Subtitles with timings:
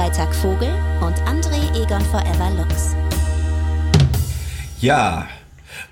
[0.00, 0.70] Freitag Vogel
[1.02, 2.96] und André Egon Forever Lux.
[4.80, 5.28] Ja.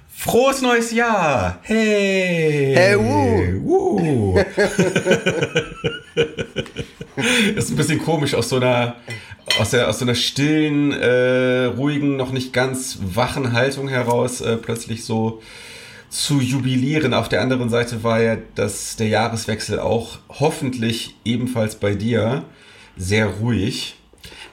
[0.09, 1.59] Frohes neues Jahr!
[1.61, 2.73] Hey!
[2.75, 3.61] Hey, uh.
[3.67, 4.39] uh.
[7.55, 8.97] das ist ein bisschen komisch aus so einer
[9.59, 14.57] aus, der, aus so einer stillen, äh, ruhigen, noch nicht ganz wachen Haltung heraus äh,
[14.57, 15.43] plötzlich so
[16.09, 17.13] zu jubilieren.
[17.13, 22.45] Auf der anderen Seite war ja das, der Jahreswechsel auch hoffentlich ebenfalls bei dir
[22.97, 23.98] sehr ruhig.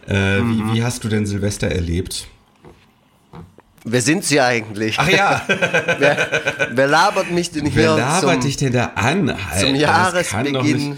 [0.07, 0.71] Äh, mhm.
[0.71, 2.27] wie, wie hast du denn Silvester erlebt?
[3.87, 4.97] Wer sind Sie eigentlich?
[4.97, 5.43] Ach ja.
[5.47, 7.83] wer, wer, labert mich denn hier?
[7.83, 9.29] Wer labert zum, dich denn da an?
[9.29, 10.97] Alter, zum Jahresbeginn.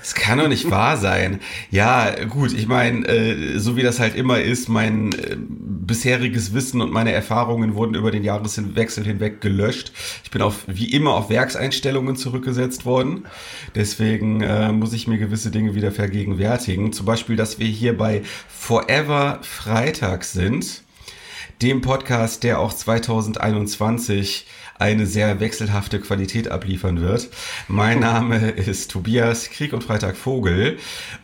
[0.00, 1.40] Das kann doch nicht wahr sein.
[1.70, 6.80] Ja, gut, ich meine, äh, so wie das halt immer ist, mein äh, bisheriges Wissen
[6.80, 9.92] und meine Erfahrungen wurden über den Jahreswechsel hinweg gelöscht.
[10.24, 13.26] Ich bin auf, wie immer auf Werkseinstellungen zurückgesetzt worden.
[13.74, 16.92] Deswegen äh, muss ich mir gewisse Dinge wieder vergegenwärtigen.
[16.92, 20.82] Zum Beispiel, dass wir hier bei Forever Freitag sind,
[21.62, 24.46] dem Podcast, der auch 2021
[24.78, 27.28] eine sehr wechselhafte Qualität abliefern wird.
[27.68, 30.78] Mein Name ist Tobias Krieg und Freitag Vogel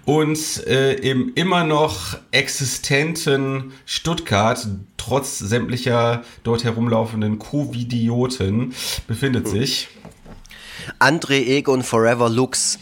[0.05, 8.75] und äh, im immer noch existenten Stuttgart, trotz sämtlicher dort herumlaufenden Covidioten,
[9.06, 9.89] befindet sich
[10.98, 12.78] André Egon Forever Lux.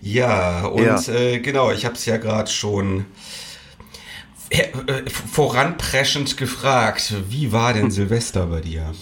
[0.00, 1.12] Ja, und ja.
[1.12, 3.04] Äh, genau, ich habe es ja gerade schon
[4.50, 8.94] äh, äh, voranpreschend gefragt, wie war denn Silvester bei dir?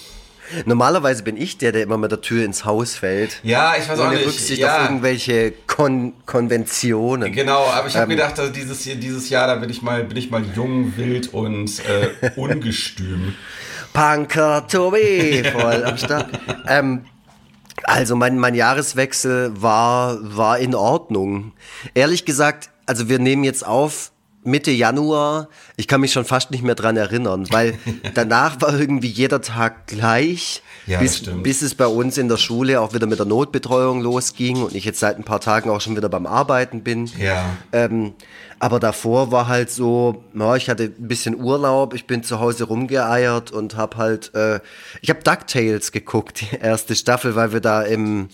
[0.64, 3.40] Normalerweise bin ich der, der immer mit der Tür ins Haus fällt.
[3.42, 4.26] Ja, ich weiß auch ohne nicht.
[4.26, 4.76] Rücksicht ja.
[4.76, 7.32] auf irgendwelche Kon Konventionen.
[7.32, 10.16] Genau, aber ich habe ähm, gedacht, dass dieses, dieses Jahr, da bin ich mal, bin
[10.16, 13.34] ich mal jung, wild und äh, ungestüm.
[13.92, 16.28] Punker Tobi, voll am Start.
[16.68, 17.06] Ähm,
[17.84, 21.52] also mein, mein Jahreswechsel war, war in Ordnung.
[21.94, 24.12] Ehrlich gesagt, also wir nehmen jetzt auf
[24.46, 27.78] Mitte Januar, ich kann mich schon fast nicht mehr dran erinnern, weil
[28.14, 32.80] danach war irgendwie jeder Tag gleich, ja, bis, bis es bei uns in der Schule
[32.80, 35.96] auch wieder mit der Notbetreuung losging und ich jetzt seit ein paar Tagen auch schon
[35.96, 37.10] wieder beim Arbeiten bin.
[37.18, 37.44] Ja.
[37.72, 38.14] Ähm,
[38.58, 42.64] aber davor war halt so, ja, ich hatte ein bisschen Urlaub, ich bin zu Hause
[42.64, 44.60] rumgeeiert und habe halt, äh,
[45.02, 48.28] ich habe DuckTales geguckt, die erste Staffel, weil wir da im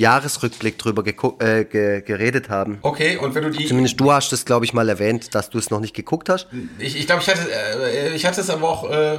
[0.00, 2.78] Jahresrückblick drüber äh, ge geredet haben.
[2.82, 3.66] Okay, und wenn du die.
[3.66, 6.48] Zumindest du hast es, glaube ich, mal erwähnt, dass du es noch nicht geguckt hast.
[6.78, 8.90] Ich, ich glaube, ich hatte, äh, ich hatte es aber auch.
[8.90, 9.18] Äh,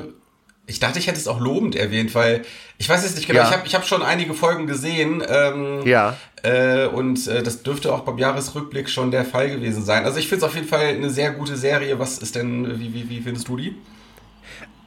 [0.67, 2.43] ich dachte, ich hätte es auch lobend erwähnt, weil
[2.77, 3.41] ich weiß es nicht genau.
[3.41, 3.47] Ja.
[3.47, 5.23] Ich habe ich hab schon einige Folgen gesehen.
[5.27, 6.17] Ähm, ja.
[6.43, 10.05] Äh, und äh, das dürfte auch beim Jahresrückblick schon der Fall gewesen sein.
[10.05, 11.99] Also ich finde es auf jeden Fall eine sehr gute Serie.
[11.99, 13.75] Was ist denn, wie, wie, wie findest du die?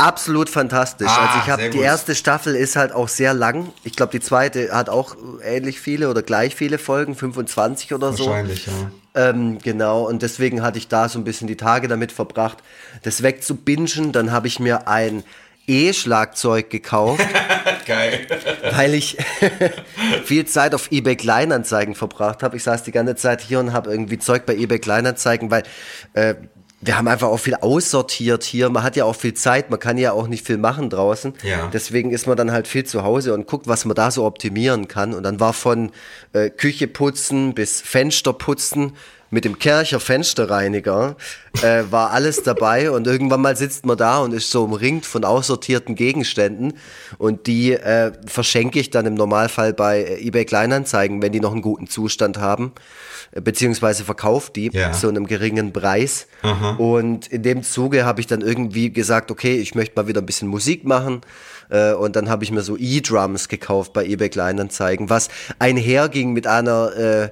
[0.04, 1.08] Absolut fantastisch.
[1.08, 3.72] Ah, also ich habe die erste Staffel ist halt auch sehr lang.
[3.84, 8.26] Ich glaube, die zweite hat auch ähnlich viele oder gleich viele Folgen, 25 oder so.
[8.26, 8.72] Wahrscheinlich, ja.
[9.16, 12.58] Ähm, genau, und deswegen hatte ich da so ein bisschen die Tage damit verbracht,
[13.02, 14.12] das wegzubingen.
[14.12, 15.22] Dann habe ich mir ein
[15.66, 17.24] E-Schlagzeug gekauft.
[17.86, 18.26] Geil.
[18.72, 19.16] Weil ich
[20.24, 22.56] viel Zeit auf eBay Kleinanzeigen verbracht habe.
[22.56, 25.62] Ich saß die ganze Zeit hier und habe irgendwie Zeug bei eBay Kleinanzeigen, weil
[26.12, 26.34] äh,
[26.84, 28.68] wir haben einfach auch viel aussortiert hier.
[28.68, 31.32] Man hat ja auch viel Zeit, man kann ja auch nicht viel machen draußen.
[31.42, 31.70] Ja.
[31.72, 34.86] Deswegen ist man dann halt viel zu Hause und guckt, was man da so optimieren
[34.86, 35.14] kann.
[35.14, 35.92] Und dann war von
[36.34, 38.92] äh, Küche putzen bis Fenster putzen
[39.30, 41.16] mit dem Kercher Fensterreiniger
[41.62, 45.24] äh, war alles dabei und irgendwann mal sitzt man da und ist so umringt von
[45.24, 46.74] aussortierten Gegenständen
[47.18, 51.52] und die äh, verschenke ich dann im Normalfall bei äh, eBay Kleinanzeigen, wenn die noch
[51.52, 52.72] einen guten Zustand haben
[53.40, 54.92] beziehungsweise verkauft die ja.
[54.92, 56.26] zu einem geringen Preis.
[56.42, 56.72] Aha.
[56.76, 60.26] Und in dem Zuge habe ich dann irgendwie gesagt, okay, ich möchte mal wieder ein
[60.26, 61.22] bisschen Musik machen.
[61.70, 65.28] Äh, und dann habe ich mir so E-Drums gekauft bei eBay Kleinanzeigen, was
[65.58, 67.28] einherging mit einer äh,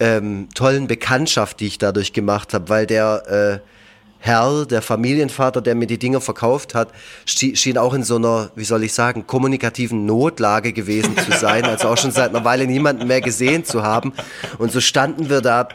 [0.00, 3.68] ähm, tollen Bekanntschaft, die ich dadurch gemacht habe, weil der äh,
[4.24, 6.90] Herr, der Familienvater, der mir die Dinger verkauft hat,
[7.26, 11.88] schien auch in so einer, wie soll ich sagen, kommunikativen Notlage gewesen zu sein, also
[11.88, 14.12] auch schon seit einer Weile niemanden mehr gesehen zu haben.
[14.58, 15.68] Und so standen wir da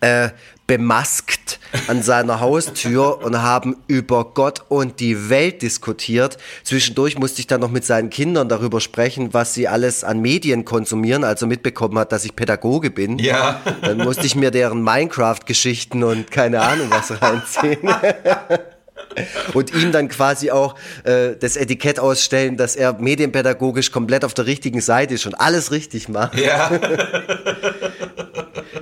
[0.00, 0.30] äh,
[0.66, 6.36] bemaskt an seiner Haustür und haben über Gott und die Welt diskutiert.
[6.62, 10.66] Zwischendurch musste ich dann noch mit seinen Kindern darüber sprechen, was sie alles an Medien
[10.66, 13.18] konsumieren, also mitbekommen hat, dass ich Pädagoge bin.
[13.18, 13.62] Ja.
[13.80, 17.88] Dann musste ich mir deren Minecraft-Geschichten und keine Ahnung was reinziehen.
[19.54, 20.74] und ihm dann quasi auch
[21.04, 25.70] äh, das Etikett ausstellen, dass er medienpädagogisch komplett auf der richtigen Seite ist und alles
[25.72, 26.38] richtig macht.
[26.38, 26.70] Ja.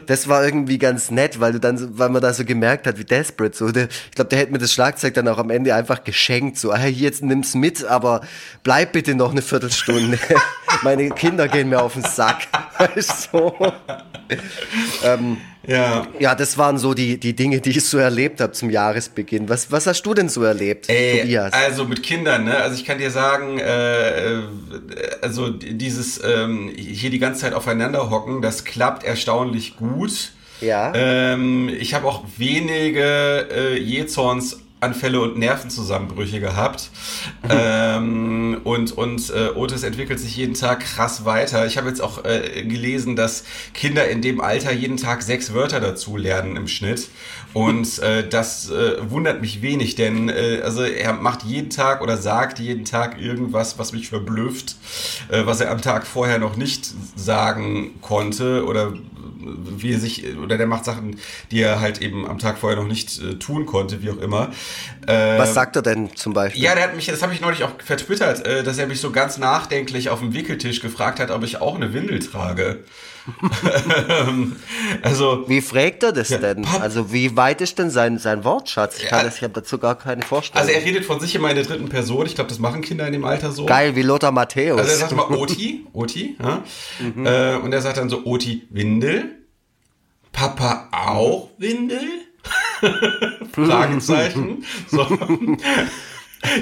[0.06, 3.04] das war irgendwie ganz nett, weil du dann, weil man da so gemerkt hat, wie
[3.04, 3.70] desperate so.
[3.70, 6.58] Der, ich glaube, der hätte mir das Schlagzeug dann auch am Ende einfach geschenkt.
[6.58, 8.22] So, hey, jetzt nimm's mit, aber
[8.62, 10.18] bleib bitte noch eine Viertelstunde.
[10.82, 12.48] Meine Kinder gehen mir auf den Sack.
[12.96, 13.54] so.
[15.04, 16.06] ähm, Ja.
[16.18, 19.48] Ja, das waren so die, die Dinge, die ich so erlebt habe zum Jahresbeginn.
[19.48, 21.52] Was, was hast du denn so erlebt, Ey, Tobias?
[21.52, 22.56] Also mit Kindern, ne?
[22.56, 24.42] Also ich kann dir sagen, äh,
[25.22, 30.32] also dieses ähm, hier die ganze Zeit aufeinander hocken, das klappt erstaunlich gut.
[30.60, 30.92] Ja.
[30.94, 36.90] Ähm, ich habe auch wenige äh, Jezorns Anfälle und Nervenzusammenbrüche gehabt.
[37.48, 41.66] ähm, und und äh, Otis entwickelt sich jeden Tag krass weiter.
[41.66, 45.80] Ich habe jetzt auch äh, gelesen, dass Kinder in dem Alter jeden Tag sechs Wörter
[45.80, 47.08] dazu lernen im Schnitt.
[47.54, 52.18] Und äh, das äh, wundert mich wenig, denn äh, also er macht jeden Tag oder
[52.18, 54.76] sagt jeden Tag irgendwas, was mich verblüfft,
[55.30, 58.92] äh, was er am Tag vorher noch nicht sagen konnte oder
[59.46, 61.18] wie er sich, oder der macht Sachen,
[61.50, 64.50] die er halt eben am Tag vorher noch nicht äh, tun konnte, wie auch immer.
[65.06, 66.62] Äh, was sagt er denn zum Beispiel?
[66.62, 69.10] ja, der hat mich, das habe ich neulich auch vertwittert, äh, dass er mich so
[69.10, 72.84] ganz nachdenklich auf dem Wickeltisch gefragt hat, ob ich auch eine Windel trage.
[75.02, 76.62] Also Wie fragt er das Ja, denn?
[76.62, 78.98] Pap- Also wie weit ist denn sein, sein Wortschatz?
[79.02, 79.22] Ich, Ja.
[79.22, 80.66] das, ich habe dazu gar keine Vorstellung.
[80.66, 82.26] Also er redet von sich immer in der dritten Person.
[82.26, 83.66] Ich glaube, das machen Kinder in dem Alter so.
[83.66, 84.78] Geil, wie Lothar Matthäus.
[84.78, 86.62] Also er sagt immer Oti, Oti, ja?
[87.00, 89.36] äh, und er sagt dann so Oti Windel,
[90.32, 92.00] Papa auch Windel?
[93.52, 94.64] Fragezeichen.
[94.88, 95.06] So.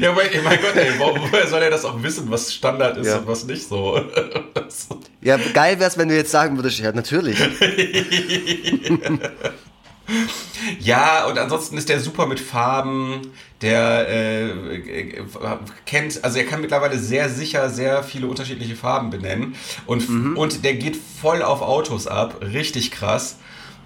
[0.00, 3.06] Ja, aber, mein Gott, ey, wo- woher soll er das auch wissen, was Standard ist
[3.08, 3.18] Ja.
[3.18, 4.00] und was nicht so?
[5.20, 7.38] Ja, geil wär's, wenn du jetzt sagen würdest, ja, natürlich.
[10.80, 13.22] Ja, und ansonsten ist der super mit Farben.
[13.62, 14.50] Der äh,
[15.86, 19.54] kennt, also er kann mittlerweile sehr sicher sehr viele unterschiedliche Farben benennen.
[19.86, 22.40] Und, und der geht voll auf Autos ab.
[22.42, 23.38] Richtig krass.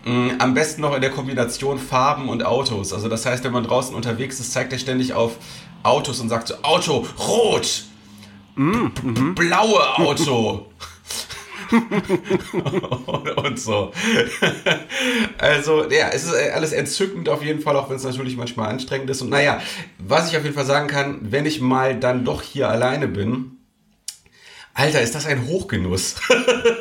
[0.04, 2.92] Mm, Am besten noch in der Kombination Farben und Autos.
[2.92, 5.36] Also das heißt, wenn man draußen unterwegs ist, zeigt er ständig auf
[5.82, 7.84] Autos und sagt so, Auto, rot,
[8.56, 8.90] b-
[9.34, 10.66] blaue Auto.
[13.36, 13.92] und so.
[15.36, 18.70] Also, ja, es ist äh, alles entzückend auf jeden Fall, auch wenn es natürlich manchmal
[18.70, 19.20] anstrengend ist.
[19.22, 19.60] Und naja,
[19.98, 23.52] was ich auf jeden Fall sagen kann, wenn ich mal dann doch hier alleine bin,
[24.74, 26.14] Alter, ist das ein Hochgenuss.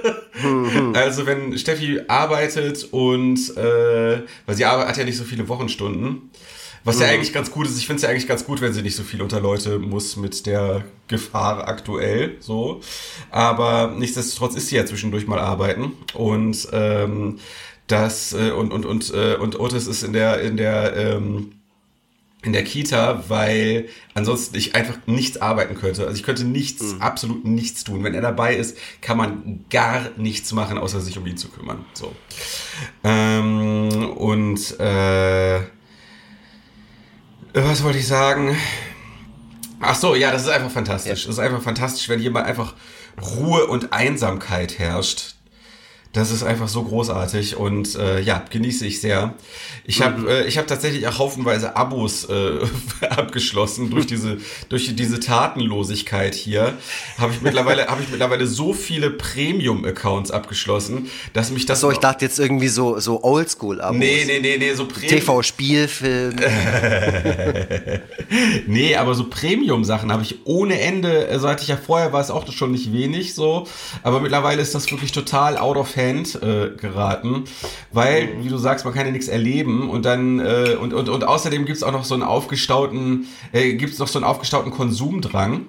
[0.94, 6.30] also wenn Steffi arbeitet und, äh, weil sie arbeitet, hat ja nicht so viele Wochenstunden,
[6.88, 7.78] was ja eigentlich ganz gut ist.
[7.78, 10.16] Ich finde es ja eigentlich ganz gut, wenn sie nicht so viel unter Leute muss
[10.16, 12.82] mit der Gefahr aktuell, so.
[13.30, 17.40] Aber nichtsdestotrotz ist sie ja zwischendurch mal arbeiten und ähm,
[17.88, 21.52] das äh, und und und äh, und Otis ist in der in der ähm,
[22.44, 26.04] in der Kita, weil ansonsten ich einfach nichts arbeiten könnte.
[26.04, 28.04] Also ich könnte nichts, absolut nichts tun.
[28.04, 31.84] Wenn er dabei ist, kann man gar nichts machen, außer sich um ihn zu kümmern.
[31.94, 32.14] So.
[33.04, 35.62] Ähm, und äh,
[37.64, 38.56] was wollte ich sagen?
[39.80, 41.26] Ach so, ja, das ist einfach fantastisch.
[41.26, 42.74] Das ist einfach fantastisch, wenn jemand einfach
[43.22, 45.37] Ruhe und Einsamkeit herrscht.
[46.18, 49.36] Das ist einfach so großartig und äh, ja, genieße ich sehr.
[49.86, 52.58] Ich habe äh, ich habe tatsächlich auch haufenweise Abos äh,
[53.08, 56.74] abgeschlossen durch diese durch diese Tatenlosigkeit hier.
[57.20, 61.92] Habe ich mittlerweile habe ich mittlerweile so viele Premium Accounts abgeschlossen, dass mich das So,
[61.92, 64.00] ich dachte jetzt irgendwie so, so Oldschool-Abos.
[64.00, 66.36] Nee, nee, nee, nee, so Premium TV-Spielfilm.
[68.68, 72.30] Nee, aber so Premium-Sachen habe ich ohne Ende, also hatte ich ja vorher, war es
[72.30, 73.68] auch schon nicht wenig so,
[74.04, 77.44] aber mittlerweile ist das wirklich total out of hand äh, geraten,
[77.92, 81.24] weil, wie du sagst, man kann ja nichts erleben und dann, äh, und, und, und
[81.24, 85.68] außerdem gibt's auch noch so einen aufgestauten, äh, gibt's noch so einen aufgestauten Konsumdrang.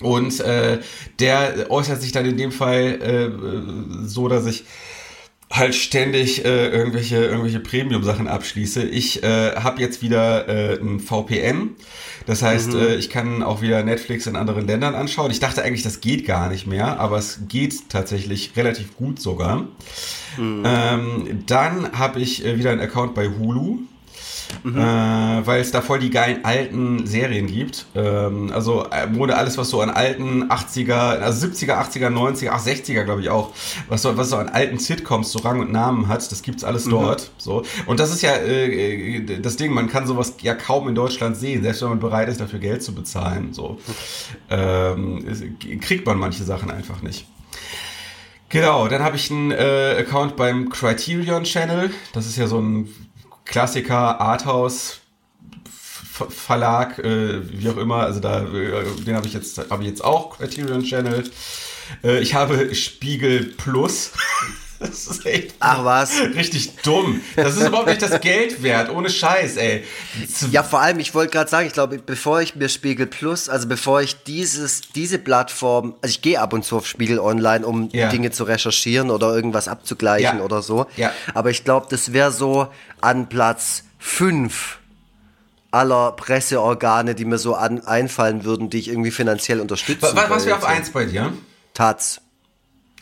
[0.00, 0.80] Und äh,
[1.20, 4.64] der äußert sich dann in dem Fall äh, so, dass ich
[5.52, 8.82] halt ständig äh, irgendwelche irgendwelche Premium-Sachen abschließe.
[8.84, 11.76] Ich äh, habe jetzt wieder äh, ein VPN.
[12.26, 15.30] Das heißt, äh, ich kann auch wieder Netflix in anderen Ländern anschauen.
[15.30, 19.66] Ich dachte eigentlich, das geht gar nicht mehr, aber es geht tatsächlich relativ gut sogar.
[20.38, 23.80] Ähm, dann habe ich äh, wieder einen Account bei Hulu.
[24.64, 27.86] Äh, weil es da voll die geilen alten Serien gibt.
[27.94, 32.64] Ähm, also äh, Grunde alles, was so an alten 80er, also 70er, 80er, 90er, ach
[32.64, 33.52] 60er glaube ich auch,
[33.88, 36.84] was so, was so an alten Sitcoms so Rang und Namen hat, das gibt's alles
[36.84, 37.30] dort.
[37.38, 37.62] So.
[37.86, 41.62] Und das ist ja äh, das Ding, man kann sowas ja kaum in Deutschland sehen,
[41.62, 43.52] selbst wenn man bereit ist, dafür Geld zu bezahlen.
[43.52, 43.78] So.
[44.50, 47.26] Ähm, kriegt man manche Sachen einfach nicht.
[48.52, 51.90] Genau, dann habe ich einen äh, Account beim Criterion Channel.
[52.12, 52.86] Das ist ja so ein
[53.44, 55.00] Klassiker, Arthouse
[56.12, 58.00] Verlag, äh, wie auch immer.
[58.00, 61.24] Also da, äh, den habe ich jetzt, habe ich jetzt auch Criterion Channel.
[62.04, 64.12] Äh, ich habe Spiegel Plus.
[64.82, 66.20] Das ist echt Ach was.
[66.34, 67.20] richtig dumm.
[67.36, 69.84] Das ist überhaupt nicht das Geld wert, ohne Scheiß, ey.
[70.50, 73.68] Ja, vor allem, ich wollte gerade sagen, ich glaube, bevor ich mir Spiegel Plus, also
[73.68, 77.88] bevor ich dieses, diese Plattform, also ich gehe ab und zu auf Spiegel Online, um
[77.92, 78.08] Ja.
[78.08, 80.44] Dinge zu recherchieren oder irgendwas abzugleichen Ja.
[80.44, 80.86] oder so.
[80.96, 81.12] Ja.
[81.34, 82.68] Aber ich glaube, das wäre so
[83.00, 84.78] an Platz 5
[85.70, 90.44] aller Presseorgane, die mir so an, einfallen würden, die ich irgendwie finanziell unterstützen Was, was
[90.46, 90.74] wäre auf wollte.
[90.76, 91.32] eins bei dir?
[91.72, 92.20] Taz.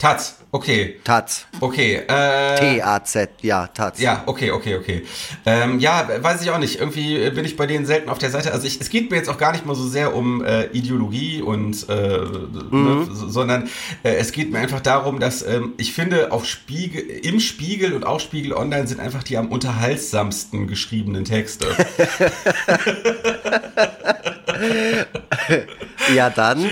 [0.01, 0.99] Taz, okay.
[1.05, 1.45] Taz.
[1.61, 2.57] Okay, äh.
[2.59, 4.01] T-A-Z, ja, Taz.
[4.01, 5.03] Ja, okay, okay, okay.
[5.45, 6.81] Ähm, ja, weiß ich auch nicht.
[6.81, 8.51] Irgendwie bin ich bei denen selten auf der Seite.
[8.53, 11.43] Also ich, es geht mir jetzt auch gar nicht mal so sehr um äh, Ideologie
[11.43, 13.69] und äh, ne, so- sondern
[14.03, 18.07] äh, es geht mir einfach darum, dass ähm, ich finde, auf Spiegel, im Spiegel und
[18.07, 21.67] auch Spiegel Online sind einfach die am unterhaltsamsten geschriebenen Texte.
[26.15, 26.69] Ja, dann.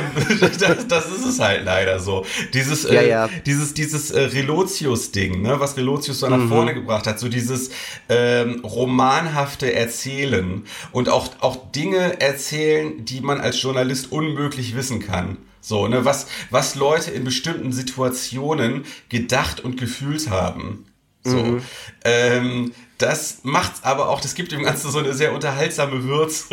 [0.40, 2.24] das, das ist es halt leider so.
[2.52, 3.28] Dieses, äh, Ja, ja.
[3.46, 7.70] dieses, dieses äh, Relotius-Ding, ne, was Relotius so nach vorne gebracht hat, so dieses
[8.08, 15.36] ähm, romanhafte Erzählen und auch, auch Dinge erzählen, die man als Journalist unmöglich wissen kann.
[15.60, 20.86] So, ne, was, was Leute in bestimmten Situationen gedacht und gefühlt haben.
[21.24, 21.60] So.
[22.04, 26.44] Ähm, das macht's aber auch, das gibt dem Ganzen so eine sehr unterhaltsame Würze.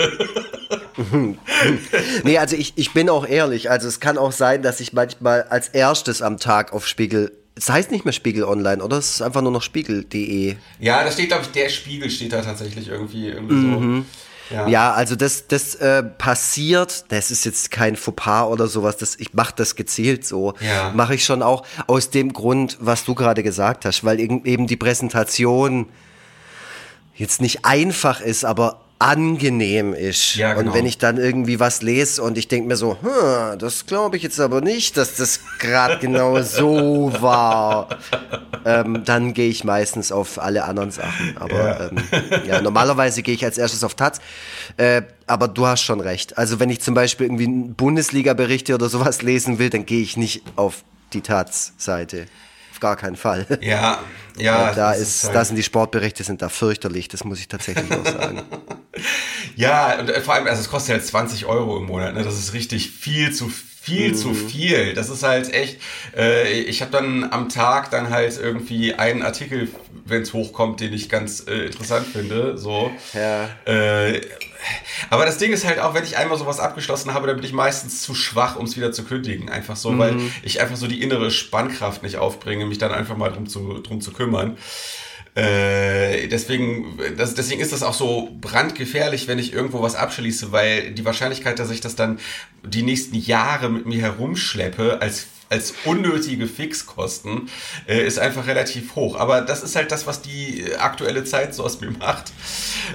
[2.24, 3.70] Nee, also ich, ich bin auch ehrlich.
[3.70, 7.32] Also es kann auch sein, dass ich manchmal als erstes am Tag auf Spiegel.
[7.56, 8.98] Es heißt nicht mehr Spiegel Online, oder?
[8.98, 10.56] Es ist einfach nur noch spiegel.de.
[10.80, 14.06] Ja, da steht, glaube ich, der Spiegel steht da tatsächlich irgendwie, irgendwie so.
[14.50, 14.68] Ja.
[14.68, 19.34] Ja, also das, das äh, passiert, das ist jetzt kein Fauxpas oder sowas, das, ich
[19.34, 20.54] mache das gezielt so.
[20.60, 20.92] Ja.
[20.94, 24.68] Mache ich schon auch aus dem Grund, was du gerade gesagt hast, weil eben eben
[24.68, 25.88] die Präsentation
[27.16, 30.36] jetzt nicht einfach ist, aber angenehm ist.
[30.36, 30.70] Ja, genau.
[30.72, 34.18] Und wenn ich dann irgendwie was lese und ich denke mir so, hm, das glaube
[34.18, 37.90] ich jetzt aber nicht, dass das gerade genau so war,
[38.66, 41.38] ähm, dann gehe ich meistens auf alle anderen Sachen.
[41.38, 41.90] Aber Ja.
[41.90, 41.98] ähm,
[42.48, 44.20] ja normalerweise gehe ich als erstes auf Taz.
[44.78, 46.38] Äh, aber du hast schon recht.
[46.38, 50.42] Also wenn ich zum Beispiel irgendwie Bundesliga-Berichte oder sowas lesen will, dann gehe ich nicht
[50.56, 52.26] auf die Taz-Seite.
[52.78, 53.48] Auf gar keinen Fall.
[53.60, 53.98] Ja,
[54.38, 54.68] ja.
[54.68, 57.48] Ja, da das ist, halt- da sind die Sportberichte sind da fürchterlich, das muss ich
[57.48, 58.44] tatsächlich auch sagen.
[59.56, 62.24] Ja, und äh, vor allem, also es kostet halt 20 Euro im Monat, ne?
[62.24, 63.67] Das ist richtig viel zu viel
[64.14, 64.94] zu viel.
[64.94, 65.80] Das ist halt echt,
[66.16, 69.70] äh, ich habe dann am Tag dann halt irgendwie einen Artikel,
[70.06, 72.58] wenn es hochkommt, den ich ganz äh, interessant finde.
[72.58, 72.92] So.
[73.14, 73.50] Ja.
[73.66, 74.22] Äh,
[75.10, 77.54] aber das Ding ist halt auch, wenn ich einmal sowas abgeschlossen habe, dann bin ich
[77.54, 79.50] meistens zu schwach, um es wieder zu kündigen.
[79.50, 83.32] Einfach so, weil ich einfach so die innere Spannkraft nicht aufbringe, mich dann einfach mal
[83.32, 84.58] drum zu, drum zu kümmern.
[85.38, 90.92] Äh, deswegen, das, deswegen ist das auch so brandgefährlich, wenn ich irgendwo was abschließe, weil
[90.94, 92.18] die Wahrscheinlichkeit, dass ich das dann
[92.64, 97.50] die nächsten Jahre mit mir herumschleppe, als als unnötige Fixkosten
[97.88, 99.18] äh, ist einfach relativ hoch.
[99.18, 102.32] Aber das ist halt das, was die aktuelle Zeit so aus mir macht.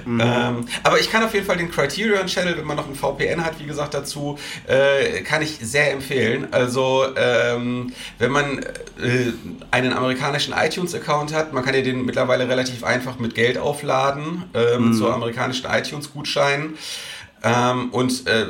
[0.05, 3.43] Ähm, aber ich kann auf jeden Fall den Criterion Channel, wenn man noch ein VPN
[3.43, 6.47] hat, wie gesagt, dazu, äh, kann ich sehr empfehlen.
[6.51, 9.31] Also, ähm, wenn man äh,
[9.71, 14.77] einen amerikanischen iTunes-Account hat, man kann ja den mittlerweile relativ einfach mit Geld aufladen, äh,
[14.77, 16.77] mit so amerikanischen iTunes-Gutscheinen.
[17.43, 18.45] Ähm, und äh,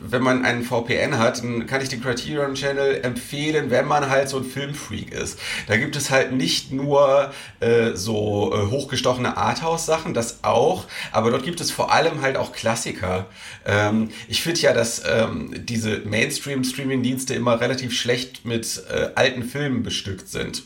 [0.00, 4.30] wenn man einen VPN hat, dann kann ich den Criterion Channel empfehlen, wenn man halt
[4.30, 5.38] so ein Filmfreak ist.
[5.66, 11.42] Da gibt es halt nicht nur äh, so äh, hochgestochene Arthouse-Sachen, das auch, aber dort
[11.42, 13.26] gibt es vor allem halt auch Klassiker.
[13.66, 19.82] Ähm, ich finde ja, dass ähm, diese Mainstream-Streaming-Dienste immer relativ schlecht mit äh, alten Filmen
[19.82, 20.62] bestückt sind.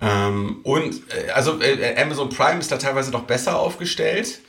[0.00, 4.40] Ähm, und äh, also äh, Amazon Prime ist da teilweise noch besser aufgestellt.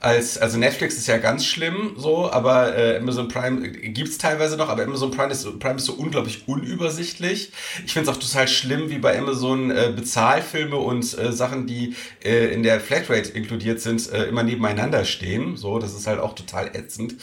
[0.00, 4.68] Als, also Netflix ist ja ganz schlimm so, aber äh, Amazon Prime gibt's teilweise noch,
[4.68, 7.52] aber Amazon Prime ist, Prime ist so unglaublich unübersichtlich.
[7.84, 11.94] Ich finde es auch total schlimm, wie bei Amazon äh, Bezahlfilme und äh, Sachen, die
[12.24, 15.56] äh, in der Flatrate inkludiert sind, äh, immer nebeneinander stehen.
[15.56, 17.16] So, das ist halt auch total ätzend.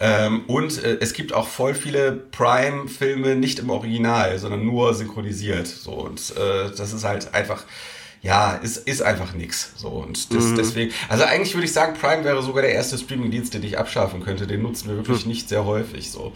[0.00, 5.66] Ähm, und äh, es gibt auch voll viele Prime-Filme nicht im Original, sondern nur synchronisiert.
[5.66, 7.64] So, und äh, das ist halt einfach
[8.20, 9.72] ja, ist, ist einfach nix.
[9.76, 13.54] So, und das, deswegen, also eigentlich würde ich sagen, Prime wäre sogar der erste Streaming-Dienst,
[13.54, 14.46] den ich abschaffen könnte.
[14.46, 16.32] Den nutzen wir wirklich nicht sehr häufig so.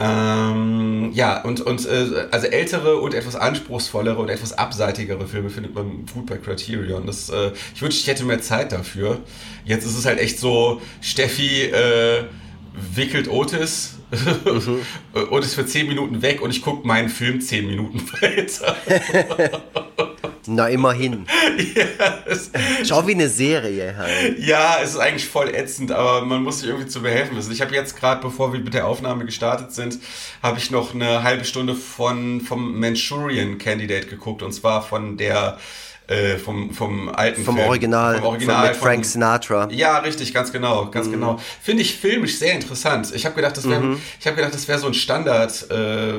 [0.00, 5.74] Ähm, ja, und, und äh, also ältere und etwas anspruchsvollere und etwas abseitigere Filme findet
[5.74, 7.06] man gut bei Criterion.
[7.06, 9.20] Das, äh, ich wünschte, ich hätte mehr Zeit dafür.
[9.64, 12.24] Jetzt ist es halt echt so, Steffi äh,
[12.94, 13.98] wickelt Otis
[15.30, 18.76] und ist für 10 Minuten weg und ich gucke meinen Film 10 Minuten weiter.
[20.46, 21.26] Na, immerhin.
[21.74, 22.50] ja, es,
[22.84, 24.38] Schau wie eine Serie halt.
[24.38, 27.52] ja, es ist eigentlich voll ätzend, aber man muss sich irgendwie zu behelfen wissen.
[27.52, 29.98] Ich habe jetzt gerade, bevor wir mit der Aufnahme gestartet sind,
[30.42, 35.58] habe ich noch eine halbe Stunde von vom Manchurian Candidate geguckt und zwar von der
[36.08, 37.68] äh, vom, vom alten Vom Film.
[37.68, 39.68] Original, vom Original von, mit Frank von- Sinatra.
[39.70, 41.12] Ja, richtig, ganz genau, ganz Mhm.
[41.12, 41.40] genau.
[41.62, 43.12] Finde ich filmisch sehr interessant.
[43.14, 46.14] Ich habe gedacht, das wäre, ich gedacht, das wäre so ein Standard äh,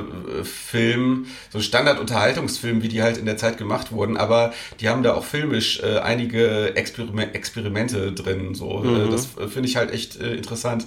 [1.50, 4.16] so ein Standard Unterhaltungsfilm, wie die halt in der Zeit gemacht wurden.
[4.16, 8.54] Aber die haben da auch filmisch äh, einige Experime Experimente drin.
[8.54, 9.08] So, Mhm.
[9.08, 10.86] äh, das äh, finde ich halt echt äh, interessant.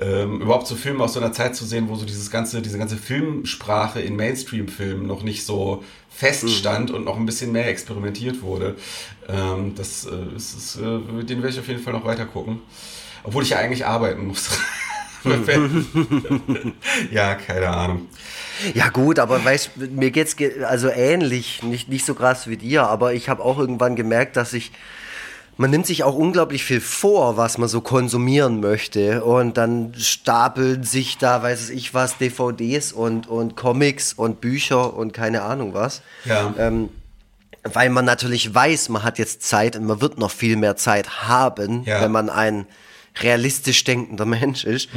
[0.00, 2.78] Ähm, überhaupt so Filme aus so einer Zeit zu sehen, wo so dieses ganze, diese
[2.78, 8.76] ganze Filmsprache in Mainstream-Filmen noch nicht so feststand und noch ein bisschen mehr experimentiert wurde.
[9.28, 12.60] Ähm, das äh, ist, ist, äh, den werde ich auf jeden Fall noch weiter gucken.
[13.24, 14.50] Obwohl ich ja eigentlich arbeiten muss.
[17.10, 18.08] ja, keine Ahnung.
[18.74, 22.86] Ja gut, aber weißt, mir geht's ge also ähnlich, nicht, nicht so krass wie dir,
[22.86, 24.72] aber ich habe auch irgendwann gemerkt, dass ich
[25.60, 30.84] man nimmt sich auch unglaublich viel vor, was man so konsumieren möchte und dann stapeln
[30.84, 36.02] sich da, weiß ich was, DVDs und, und Comics und Bücher und keine Ahnung was.
[36.24, 36.54] Ja.
[36.58, 36.90] Ähm,
[37.74, 41.28] weil man natürlich weiß, man hat jetzt Zeit und man wird noch viel mehr Zeit
[41.28, 42.00] haben, Ja.
[42.02, 42.66] wenn man ein
[43.22, 44.88] realistisch denkender Mensch ist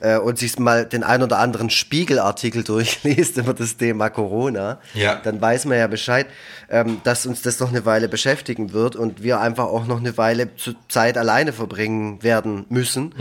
[0.00, 5.16] äh, und sich mal den ein oder anderen Spiegelartikel durchliest über das Thema Corona, Ja.
[5.16, 6.26] dann weiß man ja Bescheid,
[6.70, 10.16] ähm, dass uns das noch eine Weile beschäftigen wird und wir einfach auch noch eine
[10.16, 13.14] Weile zu Zeit alleine verbringen werden müssen.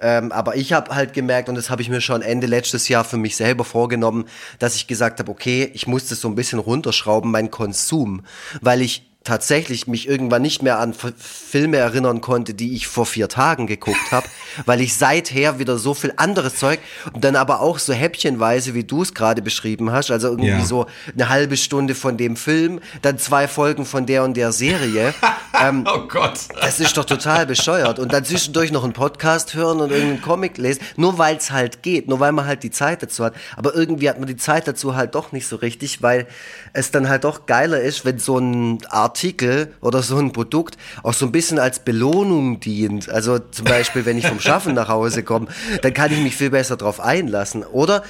[0.00, 3.04] Ähm, aber ich habe halt gemerkt, und das habe ich mir schon Ende letztes Jahr
[3.04, 4.24] für mich selber vorgenommen,
[4.58, 8.22] dass ich gesagt habe, okay, ich muss das so ein bisschen runterschrauben, mein Konsum,
[8.60, 13.28] weil ich tatsächlich mich irgendwann nicht mehr an Filme erinnern konnte, die ich vor vier
[13.28, 14.26] Tagen geguckt habe,
[14.66, 16.80] weil ich seither wieder so viel anderes Zeug
[17.12, 20.64] und dann aber auch so häppchenweise, wie du es gerade beschrieben hast, also irgendwie Ja.
[20.64, 25.14] so eine halbe Stunde von dem Film, dann zwei Folgen von der und der Serie.
[25.62, 26.40] ähm, Oh Gott.
[26.60, 27.98] das ist doch total bescheuert.
[27.98, 31.82] Und dann zwischendurch noch einen Podcast hören und irgendeinen Comic lesen, nur weil es halt
[31.82, 33.34] geht, nur weil man halt die Zeit dazu hat.
[33.56, 36.26] Aber irgendwie hat man die Zeit dazu halt doch nicht so richtig, weil
[36.72, 38.78] es dann halt doch geiler ist, wenn so ein
[39.12, 43.10] Artikel oder so ein Produkt auch so ein bisschen als Belohnung dient.
[43.10, 45.48] Also zum Beispiel, wenn ich vom Schaffen nach Hause komme,
[45.82, 47.62] dann kann ich mich viel besser drauf einlassen.
[47.62, 48.02] Oder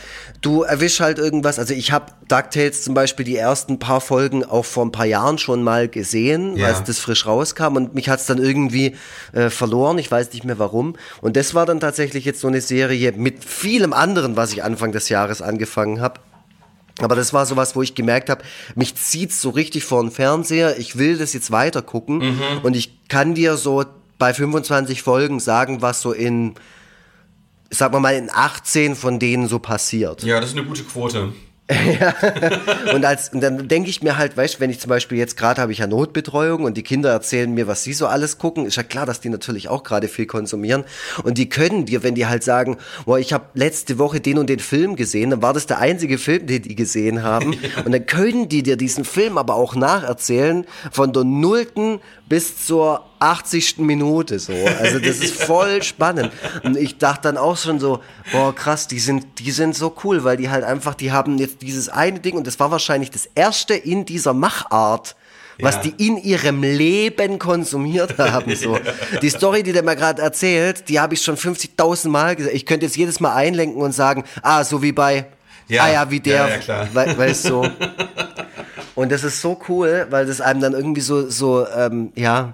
[0.43, 1.59] du erwischst halt irgendwas.
[1.59, 5.39] Also ich habe DuckTales zum Beispiel die ersten paar Folgen auch vor ein paar Jahren
[5.39, 6.69] schon mal gesehen, Ja.
[6.69, 8.95] als das frisch rauskam und mich hat's dann irgendwie
[9.33, 9.99] äh, verloren.
[9.99, 10.95] Ich weiß nicht mehr warum.
[11.21, 14.93] Und das war dann tatsächlich jetzt so eine Serie mit vielem anderen, was ich Anfang
[14.93, 16.21] des Jahres angefangen habe.
[17.01, 20.79] Aber das war sowas, wo ich gemerkt habe, mich zieht's so richtig vor den Fernseher.
[20.79, 23.85] Ich will das jetzt weiter gucken und ich kann dir so
[24.19, 26.55] bei 25 Folgen sagen, was so in,
[27.71, 30.23] sagen wir mal, in 18 von denen so passiert.
[30.23, 31.33] Ja, das ist eine gute Quote.
[32.95, 35.37] Und, als, und dann denke ich mir halt, weißt du, wenn ich zum Beispiel jetzt
[35.37, 38.67] gerade habe ich ja Notbetreuung und die Kinder erzählen mir, was sie so alles gucken,
[38.67, 40.85] ist ja klar, dass die natürlich auch gerade viel konsumieren.
[41.23, 44.49] Und die können dir, wenn die halt sagen, boah, ich habe letzte Woche den und
[44.49, 47.55] den Film gesehen, dann war das der einzige Film, den die gesehen haben.
[47.85, 52.01] Und dann können die dir diesen Film aber auch nacherzählen, von der nullten
[52.33, 53.77] bis zur 80.
[53.81, 54.55] Minute so.
[54.81, 56.33] Also das ist voll spannend.
[56.63, 58.01] Und ich dachte dann auch schon so,
[58.33, 61.61] boah krass, die sind, die sind so cool, weil die halt einfach, die haben jetzt
[61.61, 65.15] dieses eine Ding und das war wahrscheinlich das erste in dieser Machart,
[65.61, 65.83] was Ja.
[65.83, 68.57] die in ihrem Leben konsumiert haben.
[68.57, 68.79] So.
[69.21, 72.57] Die Story, die der mir gerade erzählt, die habe ich schon 50.000 Mal gesagt.
[72.57, 75.27] Ich könnte jetzt jedes Mal einlenken und sagen, ah, so wie bei,
[75.73, 75.85] Ja.
[75.85, 77.67] ah ja, wie der, Ja, ja, weil, weißt du, so.
[78.95, 82.53] Und das ist so cool, weil das einem dann irgendwie so, so ähm, ja,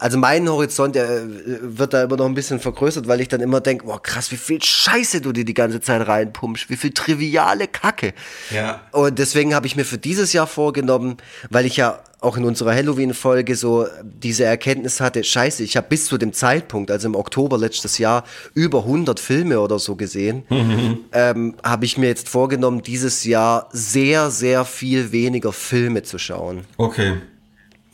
[0.00, 1.28] also mein Horizont, der äh,
[1.60, 4.36] wird da immer noch ein bisschen vergrößert, weil ich dann immer denke, boah, krass, wie
[4.36, 8.12] viel Scheiße du dir die ganze Zeit reinpumpst, wie viel triviale Kacke.
[8.50, 8.80] Ja.
[8.92, 11.18] Und deswegen habe ich mir für dieses Jahr vorgenommen,
[11.50, 16.06] weil ich ja auch in unserer Halloween-Folge so diese Erkenntnis hatte, scheiße, ich habe bis
[16.06, 20.42] zu dem Zeitpunkt, also im Oktober letztes Jahr, über 100 Filme oder so gesehen,
[21.12, 26.64] ähm, habe ich mir jetzt vorgenommen, dieses Jahr sehr, sehr viel weniger Filme zu schauen.
[26.76, 27.18] Okay.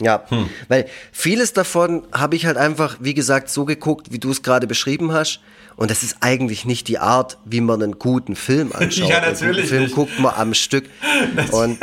[0.05, 0.25] Ja,
[0.69, 4.67] weil vieles davon habe ich halt einfach, wie gesagt, so geguckt, wie du es gerade
[4.67, 5.41] beschrieben hast.
[5.77, 9.09] Und das ist eigentlich nicht die Art, wie man einen guten Film anschaut.
[9.09, 9.95] Ja, Einen natürlich guten Film nicht.
[9.95, 10.85] guckt man am Stück.
[11.51, 11.79] Und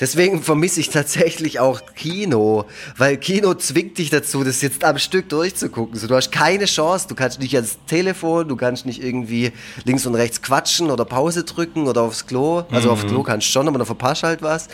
[0.00, 2.64] deswegen vermisse ich tatsächlich auch Kino,
[2.96, 5.98] weil Kino zwingt dich dazu, das jetzt am Stück durchzugucken.
[5.98, 9.52] So, du hast keine Chance, du kannst nicht ans Telefon, du kannst nicht irgendwie
[9.84, 12.64] links und rechts quatschen oder Pause drücken oder aufs Klo.
[12.70, 14.68] Also aufs Klo kannst du schon, aber dann verpasst halt was.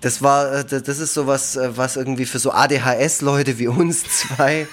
[0.00, 4.66] Das war, äh, das ist sowas, äh, was irgendwie für so ADHS-Leute wie uns zwei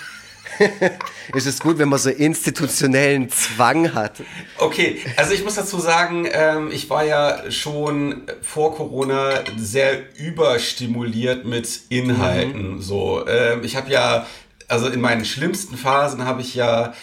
[1.33, 4.21] ist es gut, wenn man so institutionellen Zwang hat.
[4.57, 11.45] Okay, also ich muss dazu sagen, ähm, ich war ja schon vor Corona sehr überstimuliert
[11.45, 12.75] mit Inhalten.
[12.75, 12.81] Mhm.
[12.81, 14.27] So, ähm, ich habe ja,
[14.67, 16.93] also in meinen schlimmsten Phasen habe ich ja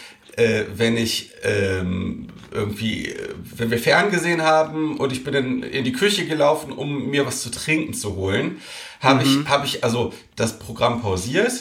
[0.40, 5.84] äh, wenn ich ähm, irgendwie, äh, wenn wir ferngesehen haben und ich bin in, in
[5.84, 8.60] die Küche gelaufen, um mir was zu trinken zu holen,
[9.00, 9.42] habe mhm.
[9.42, 11.52] ich, habe ich also das Programm pausiert,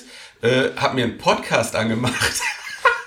[0.42, 2.42] äh, habe mir einen Podcast angemacht,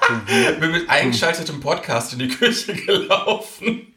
[0.61, 3.92] bin mit eingeschaltetem Podcast in die Küche gelaufen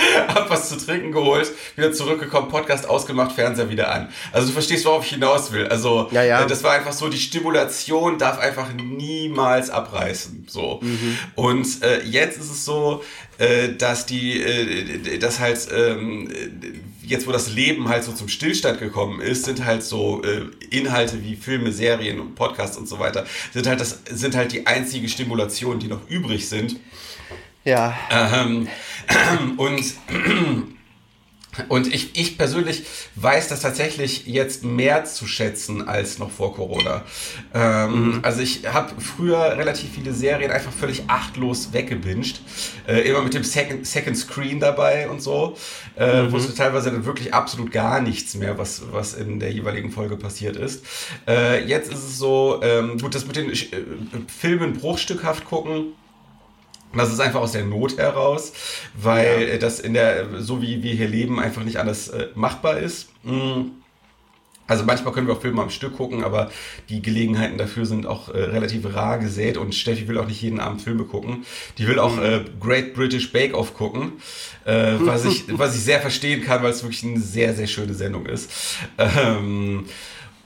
[0.28, 4.08] hab was zu trinken geholt, wieder zurückgekommen, Podcast ausgemacht, Fernseher wieder an.
[4.32, 5.66] Also du verstehst, worauf ich hinaus will.
[5.66, 6.44] Also ja, ja.
[6.44, 10.46] Äh, das war einfach so, die Stimulation darf einfach niemals abreißen.
[10.48, 10.80] So.
[10.82, 11.18] Mhm.
[11.34, 13.02] Und äh, jetzt ist es so,
[13.38, 16.28] äh, dass die, äh, das halt ähm,
[17.02, 21.22] jetzt, wo das Leben halt so zum Stillstand gekommen ist, sind halt so äh, Inhalte
[21.24, 25.08] wie Filme, Serien und Podcasts und so weiter, sind halt das sind halt die einzige
[25.08, 26.76] Stimulation, die noch übrig sind.
[27.64, 27.94] Ja.
[28.10, 28.68] Ähm,
[29.56, 29.84] und
[31.68, 32.84] und ich, ich persönlich
[33.16, 37.02] weiß das tatsächlich jetzt mehr zu schätzen als noch vor Corona.
[37.52, 38.18] Ähm, mhm.
[38.22, 42.40] Also ich habe früher relativ viele Serien einfach völlig achtlos weggebinged.
[42.86, 45.56] Äh, immer mit dem Second, Second Screen dabei und so.
[45.96, 46.32] Äh, mhm.
[46.32, 50.56] Wusste teilweise dann wirklich absolut gar nichts mehr, was, was in der jeweiligen Folge passiert
[50.56, 50.84] ist.
[51.26, 53.56] Äh, jetzt ist es so, ähm, gut, das mit den äh,
[54.28, 55.94] Filmen bruchstückhaft gucken
[56.92, 58.52] das ist einfach aus der Not heraus,
[58.94, 59.58] weil ja.
[59.58, 63.08] das in der, so wie wir hier leben, einfach nicht anders äh, machbar ist.
[63.22, 63.72] Mm.
[64.70, 66.48] Also manchmal können wir auch Filme am Stück gucken, aber
[66.88, 70.60] die Gelegenheiten dafür sind auch äh, relativ rar gesät und Steffi will auch nicht jeden
[70.60, 71.44] Abend Filme gucken.
[71.76, 72.22] Die will auch mhm.
[72.22, 74.12] äh, Great British Bake Off gucken,
[74.64, 77.94] äh, was, ich, was ich sehr verstehen kann, weil es wirklich eine sehr, sehr schöne
[77.94, 78.48] Sendung ist.
[78.96, 79.86] Ähm,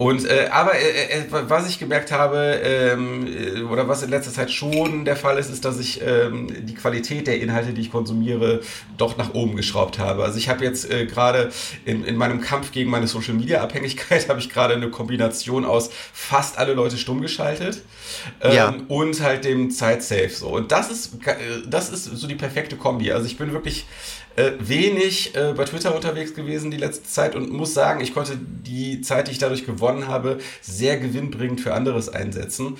[0.05, 4.33] und äh, aber äh, äh, was ich gemerkt habe ähm, äh, oder was in letzter
[4.33, 7.90] Zeit schon der Fall ist, ist, dass ich ähm, die Qualität der Inhalte, die ich
[7.90, 8.61] konsumiere,
[8.99, 10.23] doch nach oben geschraubt habe.
[10.23, 11.51] Also ich habe jetzt äh, gerade
[11.87, 15.88] in, in meinem Kampf gegen meine Social Media Abhängigkeit habe ich gerade eine Kombination aus
[16.12, 17.81] fast alle Leute stumm geschaltet
[18.43, 18.75] ähm, ja.
[18.88, 20.49] und halt dem Zeitsafe so.
[20.49, 21.35] Und das ist äh,
[21.67, 23.11] das ist so die perfekte Kombi.
[23.11, 23.87] Also ich bin wirklich
[24.37, 28.37] äh, wenig äh, bei Twitter unterwegs gewesen die letzte Zeit und muss sagen, ich konnte
[28.37, 32.77] die Zeit, die ich dadurch gewonnen habe, sehr gewinnbringend für anderes einsetzen.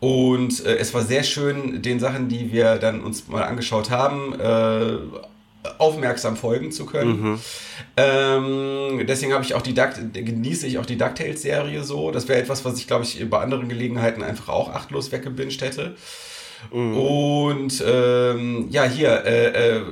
[0.00, 4.38] Und äh, es war sehr schön, den Sachen, die wir dann uns mal angeschaut haben,
[4.38, 4.98] äh,
[5.78, 7.20] aufmerksam folgen zu können.
[7.20, 7.40] Mhm.
[7.96, 12.10] Ähm, deswegen habe ich auch die Duct genieße ich auch die DuckTales-Serie so.
[12.10, 15.96] Das wäre etwas, was ich, glaube ich, bei anderen Gelegenheiten einfach auch achtlos weggebinged hätte.
[16.72, 16.96] Mhm.
[16.96, 19.82] Und ähm, ja, hier, äh, äh,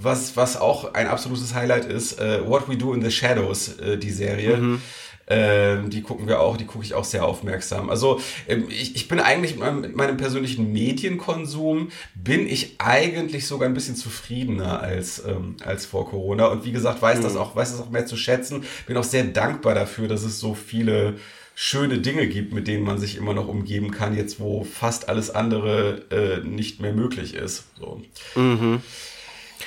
[0.00, 3.98] was, was auch ein absolutes Highlight ist, äh, What We Do in the Shadows, äh,
[3.98, 4.56] die Serie.
[4.56, 4.82] Mhm.
[5.28, 7.90] Ähm, die gucken wir auch, die gucke ich auch sehr aufmerksam.
[7.90, 13.46] Also ähm, ich, ich bin eigentlich mit meinem, mit meinem, persönlichen Medienkonsum, bin ich eigentlich
[13.46, 16.46] sogar ein bisschen zufriedener als, ähm, als vor Corona.
[16.46, 17.22] Und wie gesagt, weiß mhm.
[17.24, 18.64] das auch, weiß das auch mehr zu schätzen.
[18.86, 21.16] Bin auch sehr dankbar dafür, dass es so viele
[21.58, 25.30] schöne Dinge gibt, mit denen man sich immer noch umgeben kann, jetzt wo fast alles
[25.30, 27.64] andere äh, nicht mehr möglich ist.
[27.80, 28.02] So.
[28.34, 28.82] Mhm.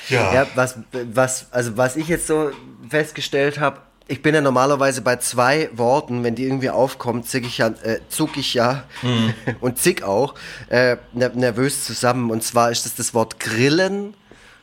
[0.07, 0.33] Ja.
[0.33, 2.51] ja, was, was, also was ich jetzt so
[2.87, 7.57] festgestellt habe, ich bin ja normalerweise bei zwei Worten, wenn die irgendwie aufkommen, zick ich
[7.57, 9.33] ja, äh, zuck ich ja mhm.
[9.59, 10.35] und zick auch
[10.69, 12.29] äh, nervös zusammen.
[12.29, 14.13] Und zwar ist das das Wort Grillen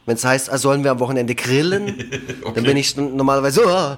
[0.06, 1.88] wenn es heißt, ah, sollen wir am Wochenende grillen,
[2.42, 2.52] okay.
[2.54, 3.96] dann bin ich normalerweise, oh,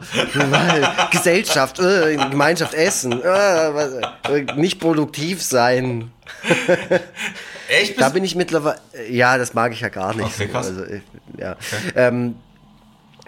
[1.11, 6.11] Gesellschaft, oh, Gemeinschaft essen, oh, nicht produktiv sein.
[7.69, 8.01] Echt?
[8.01, 10.27] Da bin ich mittlerweile, ja, das mag ich ja gar nicht.
[10.27, 10.69] Okay, krass.
[10.69, 10.85] Also,
[11.37, 11.53] ja.
[11.53, 11.93] Okay.
[11.95, 12.37] Ähm,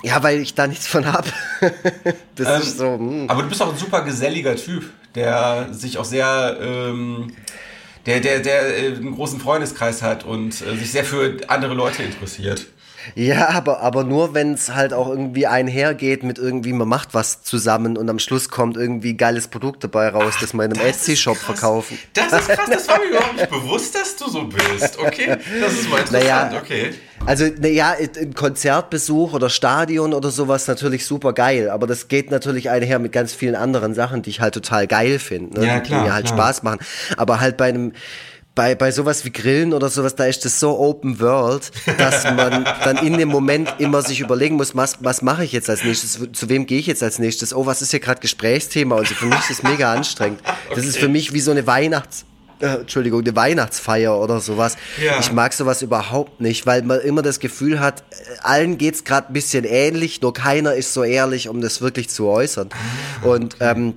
[0.03, 1.29] ja, weil ich da nichts von habe.
[2.37, 2.97] das ähm, ist so.
[2.97, 2.99] Mh.
[2.99, 3.31] Hm.
[3.31, 7.33] Aber du bist auch ein super geselliger Typ, der sich auch sehr ähm,
[8.07, 12.03] der, der, der äh, einen großen Freundeskreis hat und äh, sich sehr für andere Leute
[12.03, 12.67] interessiert.
[13.15, 17.43] Ja, aber, aber nur, wenn es halt auch irgendwie einhergeht mit irgendwie, man macht was
[17.43, 20.87] zusammen und am Schluss kommt irgendwie geiles Produkt dabei raus, Ach, das man in einem
[20.87, 21.99] Etsy-Shop verkaufen.
[22.15, 24.99] Das ist krass, das war mir überhaupt nicht bewusst, dass du so bist.
[24.99, 26.95] Okay, das ist mal interessant, naja, okay.
[27.27, 32.71] Also, naja, ein Konzertbesuch oder Stadion oder sowas natürlich super geil, aber das geht natürlich
[32.71, 35.67] einher mit ganz vielen anderen Sachen, die ich halt total geil finde, ne?
[35.67, 36.39] ja, klar, die mir halt klar.
[36.39, 36.81] Spaß machen.
[37.17, 37.93] Aber halt bei einem
[38.55, 42.65] bei, bei sowas wie Grillen oder sowas, da ist das so Open World, dass man
[42.85, 46.19] dann in dem Moment immer sich überlegen muss, was, was mache ich jetzt als nächstes,
[46.33, 49.15] zu wem gehe ich jetzt als nächstes, oh, was ist hier gerade Gesprächsthema und so.
[49.15, 50.41] Für mich ist das mega anstrengend.
[50.69, 50.89] Das okay.
[50.89, 52.25] ist für mich wie so eine Weihnachts-
[52.61, 54.77] äh, Entschuldigung, eine Weihnachtsfeier oder sowas.
[55.03, 55.19] Ja.
[55.19, 58.05] Ich mag sowas überhaupt nicht, weil man immer das Gefühl hat,
[58.43, 62.29] allen geht's gerade ein bisschen ähnlich, nur keiner ist so ehrlich, um das wirklich zu
[62.29, 62.69] äußern.
[63.23, 63.95] Und ähm,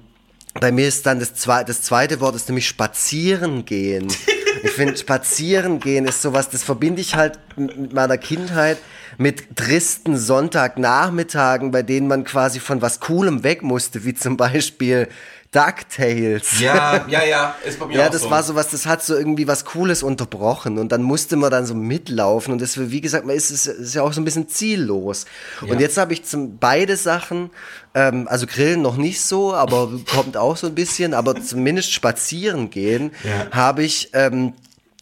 [0.54, 4.08] bei mir ist dann das, zwe das zweite Wort ist nämlich spazieren gehen.
[4.64, 8.78] Ich finde, spazieren gehen ist sowas, das verbinde ich halt mit meiner Kindheit
[9.18, 15.10] mit tristen Sonntagnachmittagen, bei denen man quasi von was Coolem weg musste, wie zum Beispiel
[15.54, 16.60] DuckTales.
[16.60, 18.30] Ja, ja, ja, ist bei mir Ja, auch das so.
[18.30, 21.66] war so was, das hat so irgendwie was Cooles unterbrochen und dann musste man dann
[21.66, 24.50] so mitlaufen und das, wie gesagt, man ist, ist, ist ja auch so ein bisschen
[24.50, 25.26] ziellos.
[25.66, 25.72] Ja.
[25.72, 27.50] Und jetzt habe ich zum, beide Sachen,
[27.94, 32.70] ähm, also Grillen noch nicht so, aber kommt auch so ein bisschen, aber zumindest spazieren
[32.70, 33.48] gehen Ja.
[33.52, 34.54] habe ich ähm,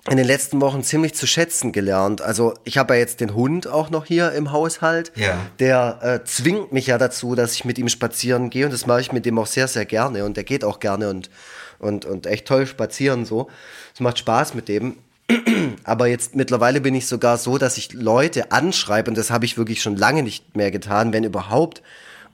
[0.10, 2.22] in den letzten Wochen ziemlich zu schätzen gelernt.
[2.22, 5.12] Also ich habe ja jetzt den Hund auch noch hier im Haushalt.
[5.16, 5.38] Ja.
[5.60, 9.02] Der äh, zwingt mich ja dazu, dass ich mit ihm spazieren gehe und das mache
[9.02, 11.30] ich mit dem auch sehr, sehr gerne und der geht auch gerne und,
[11.78, 13.48] und, und echt toll spazieren so.
[13.94, 14.98] Es macht Spaß mit dem.
[15.84, 19.58] Aber jetzt mittlerweile bin ich sogar so, dass ich Leute anschreibe und das habe ich
[19.58, 21.84] wirklich schon lange nicht mehr getan, wenn überhaupt.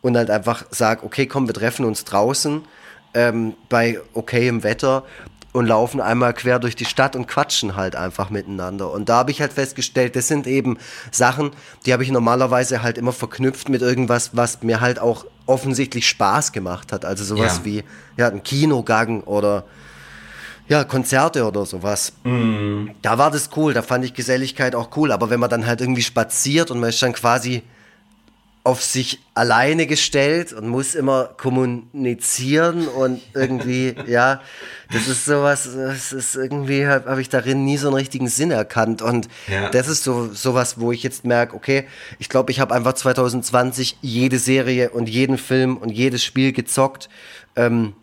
[0.01, 2.61] Und halt einfach sage, okay, komm, wir treffen uns draußen
[3.13, 5.03] ähm, bei okayem Wetter
[5.57, 8.91] und laufen einmal quer durch die Stadt und quatschen halt einfach miteinander.
[8.91, 10.77] Und da habe ich halt festgestellt, das sind eben
[11.11, 11.51] Sachen,
[11.85, 16.51] die habe ich normalerweise halt immer verknüpft mit irgendwas, was mir halt auch offensichtlich Spaß
[16.51, 17.05] gemacht hat.
[17.05, 17.65] Also sowas Ja.
[17.65, 17.83] wie
[18.17, 19.63] ja, ein Kinogang oder
[20.67, 22.11] ja, Konzerte oder sowas.
[23.01, 25.11] Da war das cool, da fand ich Geselligkeit auch cool.
[25.11, 27.63] Aber wenn man dann halt irgendwie spaziert und man ist dann quasi
[28.67, 34.41] auf sich alleine gestellt und muss immer kommunizieren und irgendwie, ja,
[34.91, 38.51] das ist sowas, das ist irgendwie, habe hab ich darin nie so einen richtigen Sinn
[38.51, 39.01] erkannt.
[39.01, 39.69] Und Ja.
[39.69, 41.87] das ist so sowas, wo ich jetzt merke, okay,
[42.19, 47.07] ich glaube, ich habe einfach 2020 jede Serie und jeden Film und jedes Spiel gezockt.
[47.55, 47.93] Ähm,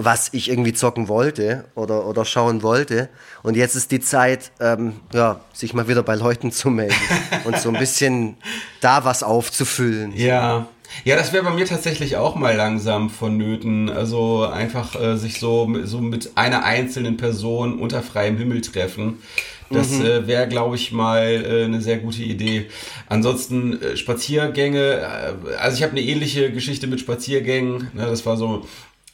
[0.00, 3.08] was ich irgendwie zocken wollte oder, oder schauen wollte.
[3.42, 6.94] Und jetzt ist die Zeit, ähm, ja, sich mal wieder bei Leuten zu melden
[7.44, 8.36] und so ein bisschen
[8.80, 10.16] da was aufzufüllen.
[10.16, 10.68] Ja.
[11.04, 13.90] Ja, das wäre bei mir tatsächlich auch mal langsam vonnöten.
[13.90, 19.18] Also einfach äh, sich so, so mit einer einzelnen Person unter freiem Himmel treffen.
[19.70, 22.68] Das äh, wäre, glaube ich, mal äh, eine sehr gute Idee.
[23.06, 27.90] Ansonsten äh, Spaziergänge, äh, also ich habe eine ähnliche Geschichte mit Spaziergängen.
[27.92, 28.66] Ne, das war so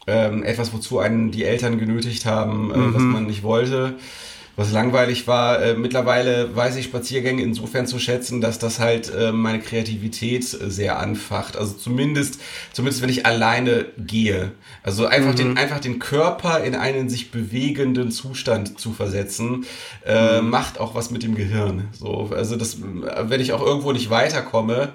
[0.07, 3.97] ähm, etwas, wozu einen die Eltern genötigt haben, äh, was man nicht wollte
[4.57, 5.63] was langweilig war.
[5.63, 10.99] Äh, mittlerweile weiß ich Spaziergänge insofern zu schätzen, dass das halt äh, meine Kreativität sehr
[10.99, 11.57] anfacht.
[11.57, 12.41] Also zumindest,
[12.73, 14.53] zumindest wenn ich alleine gehe.
[14.83, 19.65] Also einfach den, einfach den Körper in einen sich bewegenden Zustand zu versetzen,
[20.07, 21.89] äh, macht auch was mit dem Gehirn.
[21.93, 24.93] So, also das, wenn ich auch irgendwo nicht weiterkomme,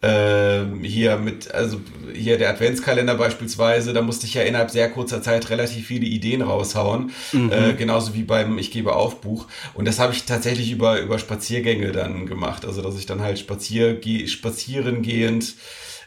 [0.00, 1.80] ähm, hier mit, also
[2.14, 6.42] hier der Adventskalender beispielsweise, da musste ich ja innerhalb sehr kurzer Zeit relativ viele Ideen
[6.42, 7.10] raushauen,
[7.50, 9.46] äh, genauso wie beim Ich gebe auf Buch.
[9.74, 13.38] Und das habe ich tatsächlich über, über Spaziergänge dann gemacht, also dass ich dann halt
[13.38, 15.54] spazier, geh, spazieren gehend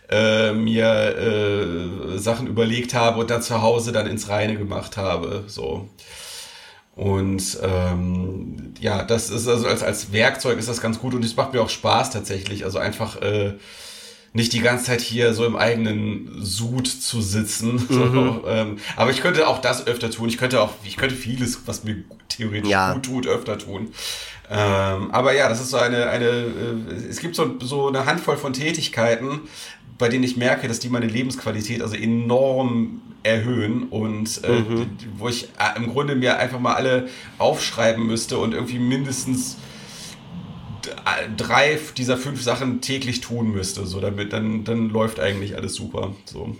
[0.09, 0.85] äh, mir
[1.17, 5.89] äh, Sachen überlegt habe und dann zu Hause dann ins Reine gemacht habe, so.
[6.95, 11.35] Und ähm, ja, das ist also als, als Werkzeug ist das ganz gut und es
[11.35, 12.65] macht mir auch Spaß tatsächlich.
[12.65, 13.53] Also einfach äh,
[14.33, 17.85] nicht die ganze Zeit hier so im eigenen Sud zu sitzen.
[17.89, 20.27] So, ähm, aber ich könnte auch das öfter tun.
[20.29, 22.93] Ich könnte auch, ich könnte vieles, was mir theoretisch Ja.
[22.93, 23.91] gut tut, öfter tun.
[24.49, 28.35] Ähm, aber ja, das ist so eine, eine äh, es gibt so, so eine Handvoll
[28.35, 29.41] von Tätigkeiten,
[29.97, 35.27] bei denen ich merke, dass die meine Lebensqualität also enorm erhöhen und äh, die- wo
[35.29, 37.07] ich äh, im Grunde mir einfach mal alle
[37.37, 39.57] aufschreiben müsste und irgendwie mindestens
[40.87, 45.75] äh, drei dieser fünf Sachen täglich tun müsste, so damit dann dann läuft eigentlich alles
[45.75, 46.13] super.
[46.25, 46.55] So,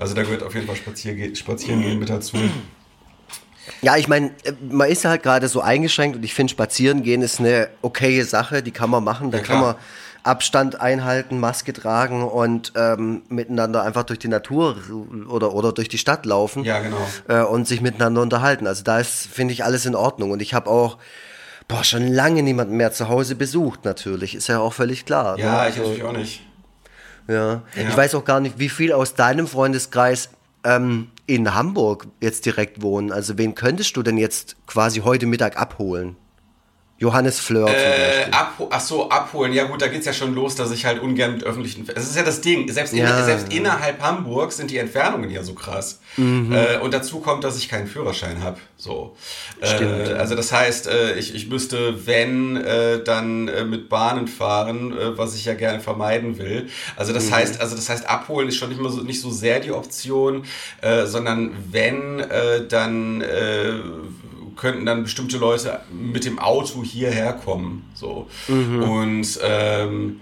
[0.00, 2.38] also da gehört auf jeden Fall Spazierge spazieren gehen mit dazu.
[3.82, 7.20] Ja, ich meine, äh, man ist halt gerade so eingeschränkt und ich finde, spazieren gehen
[7.22, 9.30] ist eine okaye Sache, die kann man machen.
[9.30, 9.74] Da Ja, kann man
[10.24, 14.76] Abstand einhalten, Maske tragen und ähm, miteinander einfach durch die Natur
[15.28, 16.96] oder, oder durch die Stadt laufen Ja, genau.
[17.28, 18.66] äh, und sich miteinander unterhalten.
[18.66, 20.30] Also da ist, finde ich, alles in Ordnung.
[20.30, 20.98] Und ich habe auch
[21.68, 24.34] boah, schon lange niemanden mehr zu Hause besucht, natürlich.
[24.34, 25.38] Ist ja auch völlig klar.
[25.38, 25.70] Ja, ne?
[25.70, 26.42] ich natürlich auch nicht.
[27.28, 27.52] Ja.
[27.54, 27.62] Ja.
[27.88, 30.30] Ich weiß auch gar nicht, wie viel aus deinem Freundeskreis
[30.64, 33.12] ähm, in Hamburg jetzt direkt wohnen.
[33.12, 36.16] Also wen könntest du denn jetzt quasi heute Mittag abholen?
[37.02, 39.52] Johannes Fleur Äh, abho ach so, abholen.
[39.52, 41.84] Ja gut, da geht's ja schon los, dass ich halt ungern mit öffentlichen...
[41.92, 43.24] Es ist ja das Ding, selbst, in, Ja.
[43.24, 45.98] selbst innerhalb Hamburgs sind die Entfernungen ja so krass.
[46.16, 46.52] Mhm.
[46.52, 48.58] Äh, und dazu kommt, dass ich keinen Führerschein habe.
[48.76, 49.16] So.
[49.62, 50.10] Stimmt.
[50.10, 54.92] Äh, also das heißt, äh, ich, ich müsste, wenn, äh, dann äh, mit Bahnen fahren,
[54.96, 56.68] äh, was ich ja gerne vermeiden will.
[56.96, 59.58] Also das heißt, also das heißt, abholen ist schon nicht mal so, nicht so sehr
[59.58, 60.44] die Option,
[60.80, 63.24] äh, sondern wenn, äh, dann...
[64.52, 67.90] Äh, könnten dann bestimmte Leute mit dem Auto hierher kommen.
[67.94, 68.28] So.
[68.48, 70.20] Und ähm,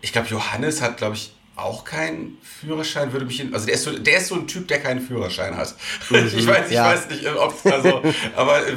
[0.00, 3.84] ich glaube, Johannes hat, glaube ich, auch keinen Führerschein, würde mich, in, also der ist,
[3.84, 5.74] so, der ist so ein Typ, der keinen Führerschein hat.
[6.10, 6.84] Mhm, ich weiß, ich ja.
[6.84, 8.02] weiß nicht, ob, also,
[8.36, 8.72] aber äh,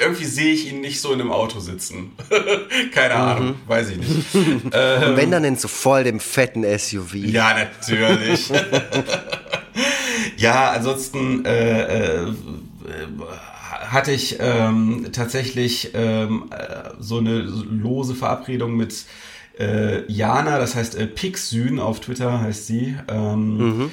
[0.00, 2.12] irgendwie sehe ich ihn nicht so in einem Auto sitzen.
[2.92, 3.20] Keine mhm.
[3.20, 4.34] Ahnung, weiß ich nicht.
[4.34, 7.14] Und wenn ähm, dann in so voll dem fetten SUV.
[7.14, 8.50] Ja, natürlich.
[10.36, 12.32] ja, ansonsten, äh, äh,
[13.94, 19.06] hatte ich ähm, tatsächlich ähm, äh, so eine lose Verabredung mit
[19.58, 23.90] äh, Jana, das heißt äh, Pixyn auf Twitter heißt sie, ähm, mhm.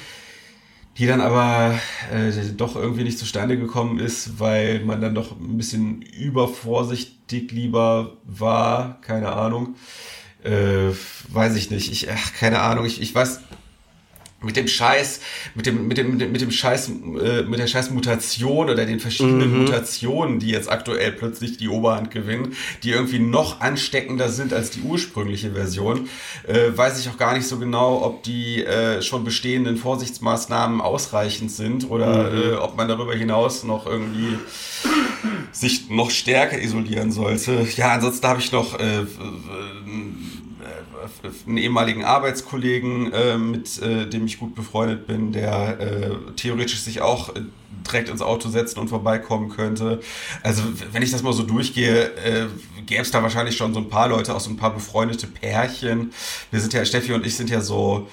[0.98, 1.78] die dann aber
[2.12, 8.16] äh, doch irgendwie nicht zustande gekommen ist, weil man dann doch ein bisschen übervorsichtig lieber
[8.24, 9.76] war, keine Ahnung.
[10.44, 10.90] Äh,
[11.28, 11.92] weiß ich nicht.
[11.92, 12.84] Ich, ach, keine Ahnung.
[12.84, 13.40] Ich, ich weiß,
[14.42, 15.20] mit dem Scheiß,
[15.54, 16.90] mit dem, mit dem, mit dem Scheiß,
[17.22, 19.58] äh, mit der Scheiß Mutation oder den verschiedenen mhm.
[19.60, 24.82] Mutationen, die jetzt aktuell plötzlich die Oberhand gewinnen, die irgendwie noch ansteckender sind als die
[24.82, 26.08] ursprüngliche Version,
[26.46, 31.50] äh, weiß ich auch gar nicht so genau, ob die äh, schon bestehenden Vorsichtsmaßnahmen ausreichend
[31.50, 32.38] sind oder mhm.
[32.38, 34.38] äh, ob man darüber hinaus noch irgendwie
[35.52, 37.66] sich noch stärker isolieren sollte.
[37.76, 39.04] Ja, ansonsten habe ich noch äh,
[41.46, 47.00] einen ehemaligen Arbeitskollegen, äh, mit äh, dem ich gut befreundet bin, der äh, theoretisch sich
[47.00, 47.42] auch äh,
[47.86, 50.00] direkt ins Auto setzen und vorbeikommen könnte.
[50.42, 50.62] Also
[50.92, 52.46] wenn ich das mal so durchgehe, äh,
[52.86, 56.12] gäbe es da wahrscheinlich schon so ein paar Leute, auch so ein paar befreundete Pärchen.
[56.50, 58.08] Wir sind ja, Steffi und ich sind ja so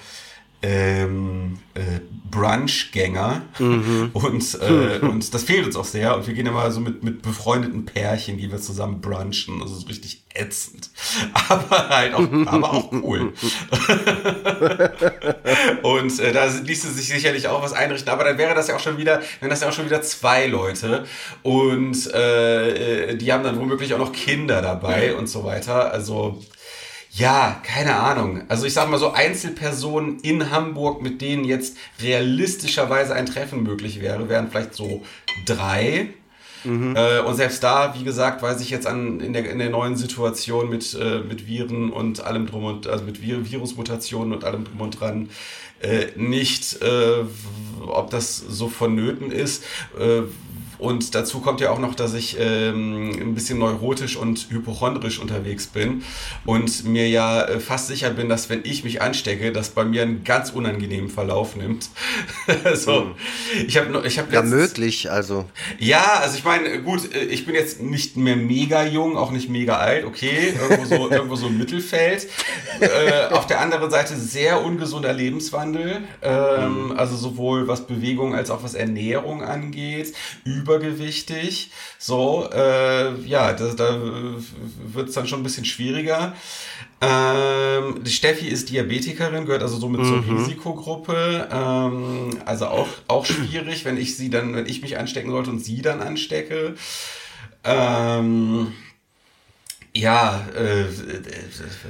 [0.62, 3.42] ähm, äh, Brunchgänger.
[3.58, 4.10] Mhm.
[4.12, 6.16] und, äh, und das fehlt uns auch sehr.
[6.16, 9.86] Und wir gehen immer so mit, mit befreundeten Pärchen, die wir zusammen brunchen, also so
[9.86, 10.90] richtig ätzend,
[11.48, 13.32] aber halt auch, aber auch cool.
[15.82, 18.80] und äh, da ließe sich sicherlich auch was einrichten, aber dann wäre das ja auch
[18.80, 21.04] schon wieder, wenn das ja auch schon wieder zwei Leute.
[21.42, 26.40] Und äh, die haben dann womöglich auch noch Kinder dabei und so weiter, also
[27.12, 28.42] ja, keine Ahnung.
[28.48, 34.00] Also ich sag mal so Einzelpersonen in Hamburg, mit denen jetzt realistischerweise ein Treffen möglich
[34.00, 35.02] wäre, wären vielleicht so
[35.44, 36.10] drei.
[36.62, 36.94] Mhm.
[36.94, 39.96] Äh, und selbst da, wie gesagt, weiß ich jetzt an, in, der, in der neuen
[39.96, 44.64] Situation mit, äh, mit Viren und allem drum und, also mit Vir Virusmutationen und allem
[44.64, 45.30] drum und dran,
[45.80, 47.24] äh, nicht, äh,
[47.86, 49.64] ob das so vonnöten ist.
[50.80, 55.66] Und dazu kommt ja auch noch, dass ich ähm, ein bisschen neurotisch und hypochondrisch unterwegs
[55.66, 56.02] bin
[56.46, 60.02] und mir ja äh, fast sicher bin, dass wenn ich mich anstecke, das bei mir
[60.02, 61.90] einen ganz unangenehmen Verlauf nimmt.
[62.74, 63.14] so, mhm.
[63.66, 65.44] ich habe ich habe ja möglich, also
[65.78, 69.48] ja, also ich meine, gut, äh, ich bin jetzt nicht mehr mega jung, auch nicht
[69.48, 72.26] mega alt, okay, irgendwo so irgendwo so im Mittelfeld.
[72.80, 76.92] äh, auf der anderen Seite sehr ungesunder Lebenswandel, ähm, mhm.
[76.92, 80.14] also sowohl was Bewegung als auch was Ernährung angeht.
[80.44, 81.70] Über übergewichtig.
[81.98, 83.98] So, äh, ja, das, da
[84.92, 86.34] wird es dann schon ein bisschen schwieriger.
[87.00, 90.06] Ähm, die Steffi ist Diabetikerin, gehört also somit mhm.
[90.06, 91.48] zur Risikogruppe.
[91.50, 95.60] Ähm, also auch, auch schwierig, wenn ich sie dann, wenn ich mich anstecken sollte und
[95.60, 96.74] sie dann anstecke.
[97.64, 98.72] Ähm,
[99.92, 100.84] ja, äh,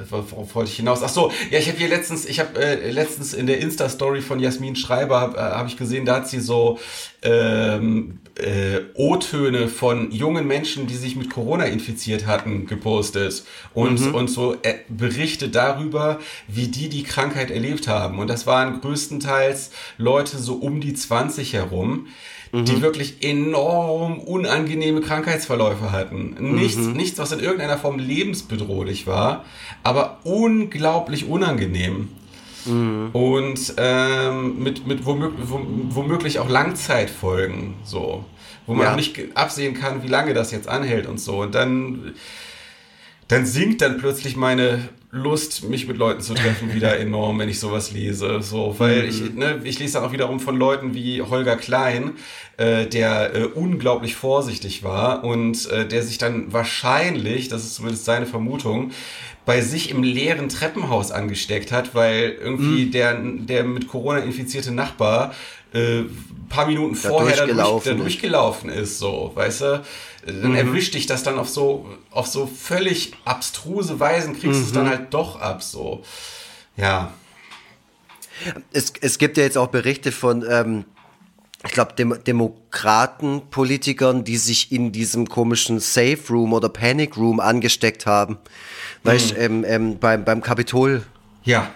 [0.08, 1.02] worauf wollte ich hinaus?
[1.02, 4.40] Ach so, ja, ich habe hier letztens, ich habe äh, letztens in der Insta-Story von
[4.40, 6.78] Jasmin Schreiber habe äh, hab ich gesehen, da hat sie so
[7.20, 14.14] ähm, äh, O-Töne von jungen Menschen, die sich mit Corona infiziert hatten, gepostet und mhm.
[14.14, 18.18] und so äh, Berichte darüber, wie die die Krankheit erlebt haben.
[18.18, 22.06] Und das waren größtenteils Leute so um die 20 herum
[22.52, 22.64] mhm.
[22.64, 26.36] die wirklich enorm unangenehme Krankheitsverläufe hatten.
[26.38, 26.92] Nichts, mhm.
[26.92, 29.44] nichts, was in irgendeiner Form lebensbedrohlich war,
[29.82, 32.08] aber unglaublich unangenehm.
[32.64, 33.10] Mhm.
[33.12, 38.24] Und ähm, mit, mit womöglich, womöglich auch Langzeitfolgen, so,
[38.66, 38.92] wo man ja.
[38.92, 41.40] auch nicht absehen kann, wie lange das jetzt anhält und so.
[41.40, 42.14] Und dann,
[43.28, 47.59] dann sinkt dann plötzlich meine Lust, mich mit Leuten zu treffen, wieder enorm, wenn ich
[47.59, 48.40] sowas lese.
[48.42, 49.38] So, weil ich, mhm.
[49.38, 52.12] ne, ich lese dann auch wiederum von Leuten wie Holger Klein,
[52.57, 58.05] äh, der äh, unglaublich vorsichtig war und äh, der sich dann wahrscheinlich, das ist zumindest
[58.05, 58.92] seine Vermutung,
[59.46, 62.90] bei sich im leeren Treppenhaus angesteckt hat, weil irgendwie mhm.
[62.92, 65.35] der, der mit Corona infizierte Nachbar
[65.73, 66.03] äh,
[66.50, 69.82] paar Minuten da vorher da, durch, da durchgelaufen ist, so, weißt du?
[70.26, 70.56] Dann mhm.
[70.56, 74.64] erwischt dich das dann auf so, auf so völlig abstruse Weisen, kriegst du mhm.
[74.66, 76.02] es dann halt doch ab, so.
[76.76, 77.14] Ja.
[78.72, 80.84] Es, es gibt ja jetzt auch Berichte von, ähm,
[81.64, 88.04] ich glaube, Dem Demokratenpolitikern, die sich in diesem komischen Safe Room oder Panic Room angesteckt
[88.06, 88.36] haben.
[89.04, 89.40] Weißt du, mhm.
[89.40, 91.02] ähm, ähm, beim, beim Kapitol.
[91.44, 91.70] Ja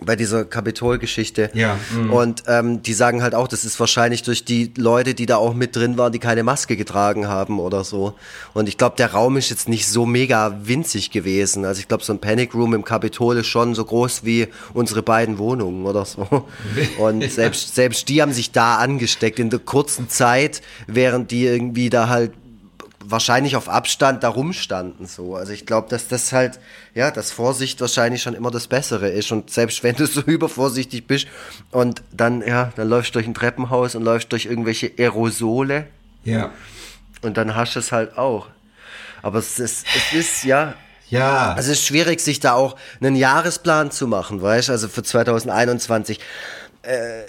[0.00, 1.50] bei dieser Kapitolgeschichte.
[1.54, 2.12] Ja, mhm.
[2.12, 5.54] Und ähm, die sagen halt auch, das ist wahrscheinlich durch die Leute, die da auch
[5.54, 8.14] mit drin waren, die keine Maske getragen haben oder so.
[8.52, 11.64] Und ich glaube, der Raum ist jetzt nicht so mega winzig gewesen.
[11.64, 15.02] Also ich glaube, so ein Panic Room im Kapitol ist schon so groß wie unsere
[15.02, 16.46] beiden Wohnungen oder so.
[16.98, 21.90] Und selbst, selbst die haben sich da angesteckt in der kurzen Zeit, während die irgendwie
[21.90, 22.32] da halt
[23.10, 25.36] wahrscheinlich auf Abstand da rumstanden so.
[25.36, 26.58] Also ich glaube, dass das halt,
[26.94, 29.32] ja, dass Vorsicht wahrscheinlich schon immer das Bessere ist.
[29.32, 31.26] Und selbst wenn du so übervorsichtig bist
[31.70, 35.86] und dann, ja, dann läufst du durch ein Treppenhaus und läufst durch irgendwelche Aerosole.
[36.24, 36.50] Ja.
[37.22, 38.48] Und dann hast du es halt auch.
[39.22, 40.74] Aber es ist, es ist, ja,
[41.08, 41.52] Ja.
[41.54, 46.20] also es ist schwierig, sich da auch einen Jahresplan zu machen, weißt also für 2021.
[46.82, 47.22] Äh,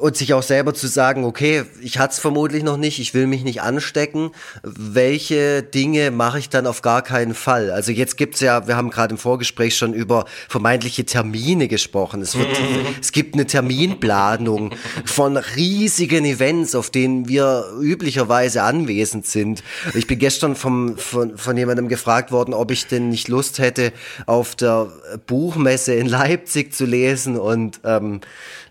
[0.00, 3.26] und sich auch selber zu sagen, okay, ich hatte es vermutlich noch nicht, ich will
[3.26, 4.32] mich nicht anstecken.
[4.62, 7.70] Welche Dinge mache ich dann auf gar keinen Fall?
[7.70, 12.20] Also jetzt gibt's ja, wir haben gerade im Vorgespräch schon über vermeintliche Termine gesprochen.
[12.20, 12.48] Es, wird,
[13.00, 14.74] es gibt eine Terminplanung
[15.04, 19.62] von riesigen Events, auf denen wir üblicherweise anwesend sind.
[19.94, 23.92] Ich bin gestern vom, von, von jemandem gefragt worden, ob ich denn nicht Lust hätte,
[24.26, 24.88] auf der
[25.26, 28.20] Buchmesse in Leipzig zu lesen und ähm,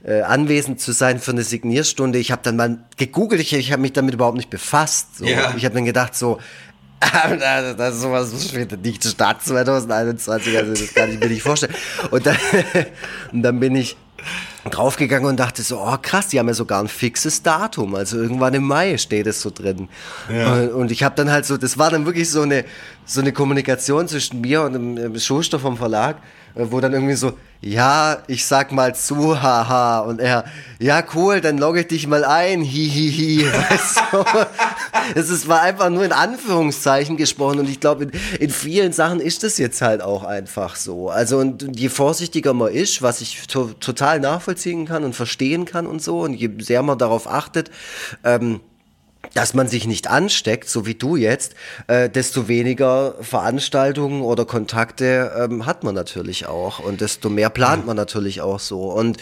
[0.05, 2.19] äh, anwesend zu sein für eine Signierstunde.
[2.19, 5.17] Ich habe dann mal gegoogelt, ich, ich habe mich damit überhaupt nicht befasst.
[5.17, 5.25] So.
[5.25, 5.53] Ja.
[5.57, 6.39] Ich habe dann gedacht so,
[7.77, 11.73] das ist sowas findet nicht statt 2021, also das kann ich mir nicht vorstellen.
[12.11, 12.37] Und dann,
[13.31, 13.97] und dann bin ich
[14.69, 18.53] draufgegangen und dachte so, oh krass, die haben ja sogar ein fixes Datum, also irgendwann
[18.53, 19.89] im Mai steht es so drin.
[20.31, 20.53] Ja.
[20.53, 22.65] Und, ich habe dann halt so, das war dann wirklich so eine
[23.05, 26.17] so eine Kommunikation zwischen mir und dem, Schuster vom Verlag,
[26.55, 30.45] wo dann irgendwie so, ja, ich sag mal zu, haha, und er,
[30.79, 34.23] ja cool, dann logge ich dich mal ein, hihihi, weißt du?
[35.15, 39.19] Es ist, war einfach nur in Anführungszeichen gesprochen und ich glaube, in, in vielen Sachen
[39.19, 41.09] ist das jetzt halt auch einfach so.
[41.09, 45.65] Also und, und je vorsichtiger man ist, was ich to total nachvollziehen kann und verstehen
[45.65, 47.69] kann und so, und je sehr man darauf achtet,
[48.23, 48.61] ähm,
[49.36, 51.53] dass man sich nicht ansteckt, so wie du jetzt,
[51.86, 57.86] äh, desto weniger Veranstaltungen oder Kontakte ähm, hat man natürlich auch und desto mehr plant
[57.86, 59.17] man natürlich auch so und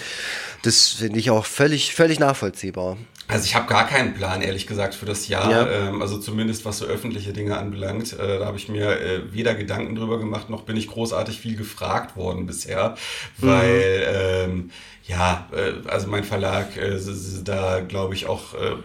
[0.61, 2.97] das finde ich auch völlig völlig nachvollziehbar.
[3.27, 5.49] Also ich habe gar keinen Plan, ehrlich gesagt, für das Jahr.
[5.49, 5.89] Ja.
[5.89, 8.13] Ähm, also zumindest was so öffentliche Dinge anbelangt.
[8.13, 11.55] Äh, da habe ich mir äh, weder Gedanken drüber gemacht, noch bin ich großartig viel
[11.55, 12.95] gefragt worden bisher.
[13.37, 14.71] Weil, ähm,
[15.07, 16.99] ja, äh, also mein Verlag, äh,
[17.43, 18.75] da glaube ich auch, äh,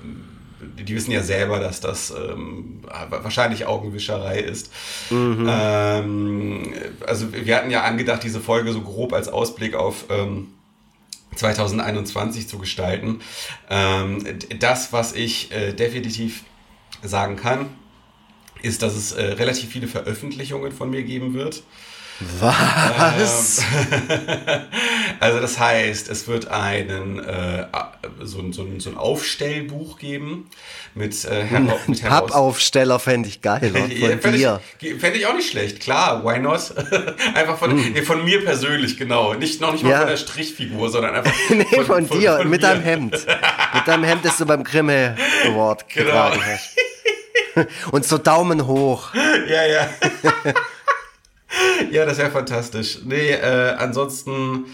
[0.61, 4.73] die wissen ja selber, dass das ähm, wahrscheinlich Augenwischerei ist.
[5.11, 6.73] Ähm,
[7.07, 10.05] also wir hatten ja angedacht, diese Folge so grob als Ausblick auf...
[10.11, 10.49] Ähm,
[11.37, 13.21] 2021 zu gestalten.
[13.71, 14.25] Ähm,
[14.59, 16.43] das, was ich äh, definitiv
[17.03, 17.67] sagen kann,
[18.63, 21.63] ist, dass es äh, relativ viele Veröffentlichungen von mir geben wird.
[22.41, 23.63] Was?
[25.21, 27.67] Also das heißt, es wird einen äh,
[28.23, 30.49] so, ein- so, ein- so ein Aufstellbuch geben
[30.95, 33.73] mit, äh, hera mit heraus Pappaufsteller fände ich geil?
[33.99, 34.61] Ja, von fände dir.
[34.81, 36.73] ich, fände ich auch nicht schlecht, klar, why not?
[37.35, 39.35] einfach von, nee, von mir persönlich, genau.
[39.35, 39.99] Nicht, noch nicht mal Ja.
[40.01, 43.13] von der Strichfigur, sondern einfach nee, von, dir von mit deinem Hemd.
[43.75, 45.17] Mit deinem Hemd, das du beim Grimme
[45.47, 46.07] Award Genau.
[46.31, 46.77] getragen hast.
[47.91, 49.13] Und so Daumen hoch.
[49.49, 49.89] Ja, ja.
[51.91, 53.01] Ja, das wäre fantastisch.
[53.05, 54.67] Nee, äh, ansonsten,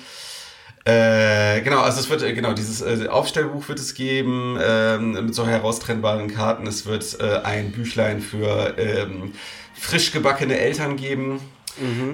[0.84, 5.34] äh, genau, also es wird, äh, genau, dieses äh, Aufstellbuch wird es geben, ähm, mit
[5.34, 6.66] so heraustrennbaren Karten.
[6.66, 9.32] Es wird äh, ein Büchlein für ähm,
[9.74, 11.40] frisch gebackene Eltern geben,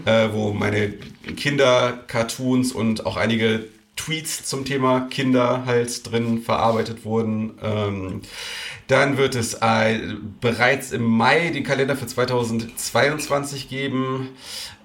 [0.07, 0.95] äh, wo meine
[1.37, 3.65] Kinder-Cartoons und auch einige
[3.97, 7.59] Tweets zum Thema Kinder halt drin verarbeitet wurden.
[7.63, 8.23] Ähm,
[8.87, 10.01] dann wird es äh,
[10.41, 14.31] bereits im Mai den Kalender für 2022 geben.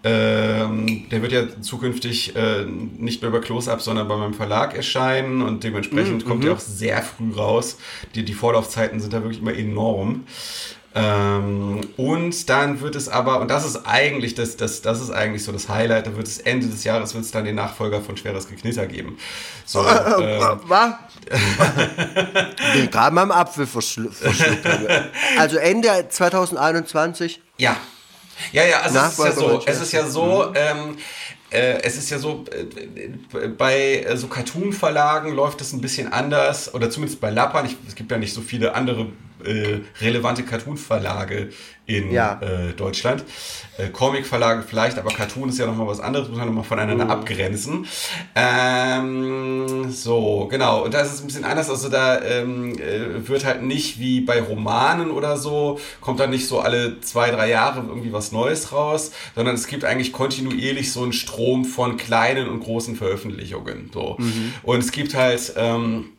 [0.08, 5.42] Ähm, der wird ja zukünftig äh, nicht mehr über Close-Up, sondern bei meinem Verlag erscheinen
[5.42, 7.78] und dementsprechend kommt er auch sehr früh raus.
[8.14, 10.26] Die, die Vorlaufzeiten sind da wirklich immer enorm.
[10.94, 15.44] Ähm, und dann wird es aber, und das ist eigentlich das, das, das ist eigentlich
[15.44, 18.16] so das Highlight, da wird es Ende des Jahres wird es dann den Nachfolger von
[18.16, 19.18] Schweres Geknitter geben.
[19.66, 20.94] So, ähm, Was?
[22.74, 24.66] bin gerade mal im Apfel verschlu verschluckt.
[25.40, 27.42] Also Ende 2021.
[27.58, 27.76] Ja.
[28.52, 30.98] Ja, ja, also es ist ja so, es ist ja so, ähm,
[31.50, 36.74] äh, es ist ja so, äh, bei äh, so Cartoon-Verlagen läuft es ein bisschen anders,
[36.74, 37.30] oder zumindest bei
[37.66, 39.08] ich, es gibt ja nicht so viele andere
[39.46, 41.50] äh, relevante Cartoon-Verlage
[41.88, 42.40] in Ja.
[42.42, 43.24] äh, Deutschland.
[43.78, 47.86] Äh, Comic-Verlage vielleicht, aber Cartoon ist ja nochmal was anderes, muss man nochmal voneinander abgrenzen.
[48.36, 50.84] Ähm, so, genau.
[50.84, 51.70] Und da ist es ein bisschen anders.
[51.70, 56.48] Also da ähm, äh, wird halt nicht wie bei Romanen oder so, kommt dann nicht
[56.48, 61.04] so alle zwei, drei Jahre irgendwie was Neues raus, sondern es gibt eigentlich kontinuierlich so
[61.04, 63.90] einen Strom von kleinen und großen Veröffentlichungen.
[63.94, 64.18] So.
[64.64, 66.12] Und es gibt halt ähm,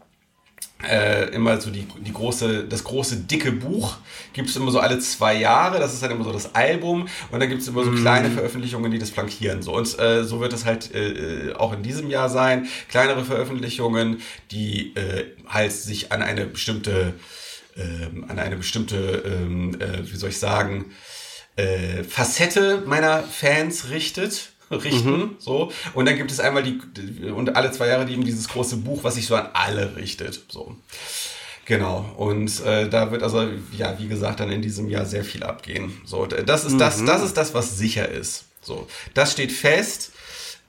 [0.84, 3.96] äh, immer so die, die große, das große dicke Buch
[4.32, 7.40] gibt es immer so alle zwei Jahre, das ist dann immer so das Album und
[7.40, 9.62] dann gibt es immer so kleine Veröffentlichungen, die das flankieren.
[9.62, 9.74] So.
[9.74, 12.66] Und äh, so wird es halt äh, auch in diesem Jahr sein.
[12.90, 14.20] Kleinere Veröffentlichungen,
[14.50, 17.14] die äh, halt sich an eine bestimmte,
[17.76, 20.92] ähm, an eine bestimmte, ähm, äh, wie soll ich sagen,
[21.56, 25.70] äh, Facette meiner Fans richtet richten, so.
[25.94, 26.80] Und dann gibt es einmal die,
[27.30, 30.76] und alle zwei Jahre eben dieses große Buch, was sich so an alle richtet, so.
[31.66, 32.14] Genau.
[32.16, 36.00] Und äh, da wird also, ja, wie gesagt, dann in diesem Jahr sehr viel abgehen.
[36.04, 38.44] So, das ist das, das ist das, was sicher ist.
[38.62, 40.12] So, das steht fest.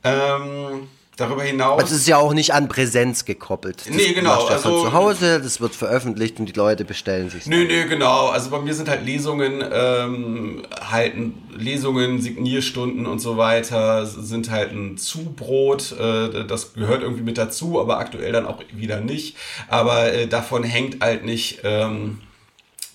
[0.04, 0.88] Ähm,
[1.18, 1.84] darüber hinaus.
[1.84, 3.82] Es ist ja auch nicht an Präsenz gekoppelt.
[3.86, 7.46] Das Nee, genau, also- von zu Hause, das wird veröffentlicht und die Leute bestellen sich.
[7.48, 8.28] Nö, nö, genau.
[8.30, 11.14] Also bei mir sind halt Lesungen, ähm, halt
[11.58, 15.92] Lesungen, Signierstunden und so weiter sind halt ein Zubrot.
[16.00, 19.36] Äh, das gehört irgendwie mit dazu, aber aktuell dann auch wieder nicht.
[19.68, 22.20] Aber äh, davon hängt halt nicht ähm,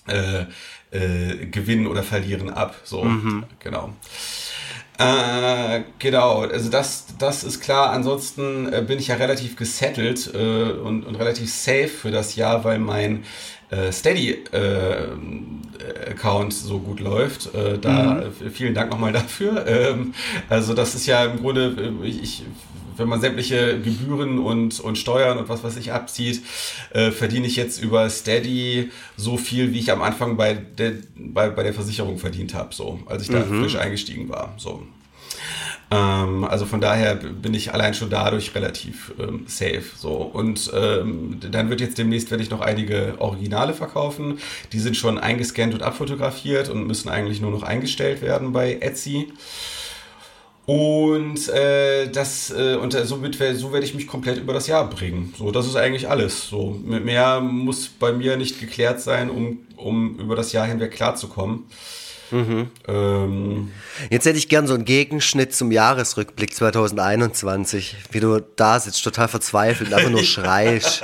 [0.07, 0.45] äh,
[0.91, 2.75] äh, Gewinnen oder Verlieren ab.
[2.83, 3.05] So,
[3.59, 3.93] genau.
[5.03, 7.91] Äh, genau, also das, das ist klar.
[7.91, 12.63] Ansonsten äh, bin ich ja relativ gesettelt äh, und, und relativ safe für das Jahr,
[12.63, 13.23] weil mein
[13.69, 17.53] äh, Steady-Account so gut läuft.
[17.53, 19.67] Äh, da äh, vielen Dank nochmal dafür.
[19.67, 20.13] Ähm,
[20.49, 22.43] also das ist ja im Grunde, äh, ich, ich
[22.97, 26.41] wenn man sämtliche Gebühren und, und Steuern und was weiß ich abzieht,
[26.91, 31.49] äh, verdiene ich jetzt über Steady so viel, wie ich am Anfang bei der, bei,
[31.49, 34.53] bei der Versicherung verdient habe, so, als ich da frisch eingestiegen war.
[34.57, 34.83] So.
[35.93, 39.83] Ähm, also von daher bin ich allein schon dadurch relativ ähm, safe.
[39.95, 40.13] So.
[40.13, 44.39] Und ähm, dann wird jetzt demnächst werde ich noch einige Originale verkaufen.
[44.71, 49.31] Die sind schon eingescannt und abfotografiert und müssen eigentlich nur noch eingestellt werden bei Etsy.
[50.65, 54.67] Und äh, das äh, und äh, somit wer- so werde ich mich komplett über das
[54.67, 55.33] Jahr bringen.
[55.37, 56.47] So, das ist eigentlich alles.
[56.47, 60.91] So, mit mehr muss bei mir nicht geklärt sein, um, um über das Jahr hinweg
[60.93, 61.65] klarzukommen.
[62.87, 63.69] Ähm,
[64.09, 69.27] Jetzt hätte ich gern so einen Gegenschnitt zum Jahresrückblick 2021, wie du da sitzt, total
[69.27, 71.03] verzweifelt, einfach nur schreist.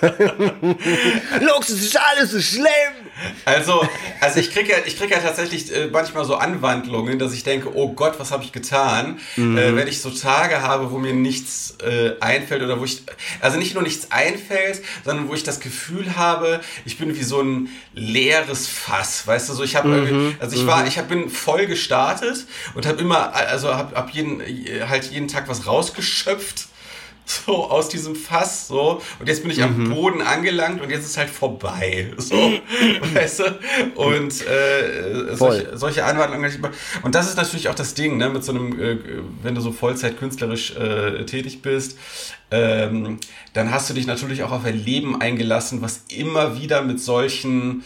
[1.40, 2.66] Lux, es ist alles so schlimm.
[3.44, 3.86] Also,
[4.20, 7.74] also ich kriege ja, ich krieg ja tatsächlich äh, manchmal so Anwandlungen, dass ich denke,
[7.74, 9.18] oh Gott, was habe ich getan?
[9.36, 13.02] Äh, wenn ich so Tage habe, wo mir nichts äh, einfällt oder wo ich,
[13.40, 17.40] also nicht nur nichts einfällt, sondern wo ich das Gefühl habe, ich bin wie so
[17.40, 21.30] ein leeres Fass, weißt du, so ich habe, irgendwie- also ich war, ich hab, bin
[21.30, 26.66] voll gestartet und habe immer, also habe hab jeden, äh, halt jeden Tag was rausgeschöpft
[27.26, 29.02] so aus diesem Fass so.
[29.18, 32.36] Und jetzt bin ich am Boden angelangt und jetzt ist halt vorbei so.
[33.14, 33.44] Weißt du?
[33.96, 36.52] Und äh, solche, solche Anwandlungen
[37.02, 38.98] und das ist natürlich auch das Ding ne mit so einem äh,
[39.42, 41.98] wenn du so Vollzeit künstlerisch äh, tätig bist
[42.50, 43.18] ähm,
[43.52, 47.82] dann hast du dich natürlich auch auf ein Leben eingelassen was immer wieder mit solchen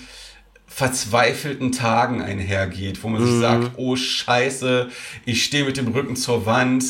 [0.67, 4.89] verzweifelten Tagen einhergeht, wo man sich sagt, oh Scheiße,
[5.27, 6.85] ich stehe mit dem Rücken zur Wand,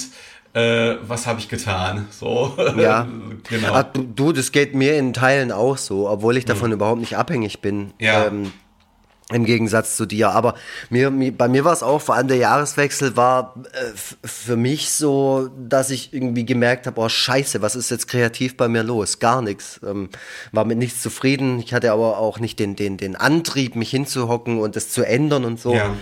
[0.55, 2.07] äh, was habe ich getan?
[2.11, 3.07] So, Ja.
[3.48, 3.72] genau.
[3.74, 7.61] Ah, du, das geht mir in Teilen auch so, obwohl ich davon überhaupt nicht abhängig
[7.61, 7.92] bin.
[7.98, 8.26] Ja.
[8.26, 8.53] Ähm,
[9.32, 10.30] Im Gegensatz zu dir.
[10.30, 10.55] Aber
[10.88, 14.90] mir, mir, bei mir war es auch, vor allem der Jahreswechsel war äh, für mich
[14.90, 19.20] so, dass ich irgendwie gemerkt habe, oh scheiße, was ist jetzt kreativ bei mir los?
[19.20, 19.78] Gar nichts.
[19.88, 20.09] Ähm,
[20.51, 21.61] war mit nichts zufrieden.
[21.61, 25.44] Ich hatte aber auch nicht den, den, den Antrieb, mich hinzuhocken und das zu ändern
[25.44, 25.76] und so.
[25.76, 25.94] Ja.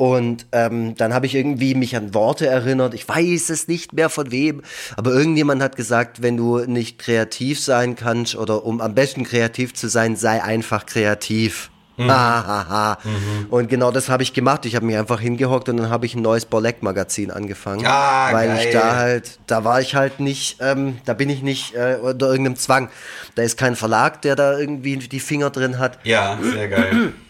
[0.00, 2.94] Und ähm, dann habe ich irgendwie mich an Worte erinnert.
[2.94, 4.62] Ich weiß es nicht mehr von wem,
[4.96, 9.74] aber irgendjemand hat gesagt, wenn du nicht kreativ sein kannst oder um am besten kreativ
[9.74, 11.70] zu sein, sei einfach kreativ.
[11.98, 12.98] Ha, ha, ha.
[13.50, 14.64] Und genau das habe ich gemacht.
[14.64, 17.84] Ich habe mich einfach hingehockt und dann habe ich ein neues Borleck-Magazin angefangen.
[17.84, 18.72] Ah, weil ich geil.
[18.72, 22.56] da halt, da war ich halt nicht, ähm, da bin ich nicht äh, unter irgendeinem
[22.56, 22.88] Zwang.
[23.34, 25.98] Da ist kein Verlag, der da irgendwie die Finger drin hat.
[26.04, 27.12] ja, sehr geil.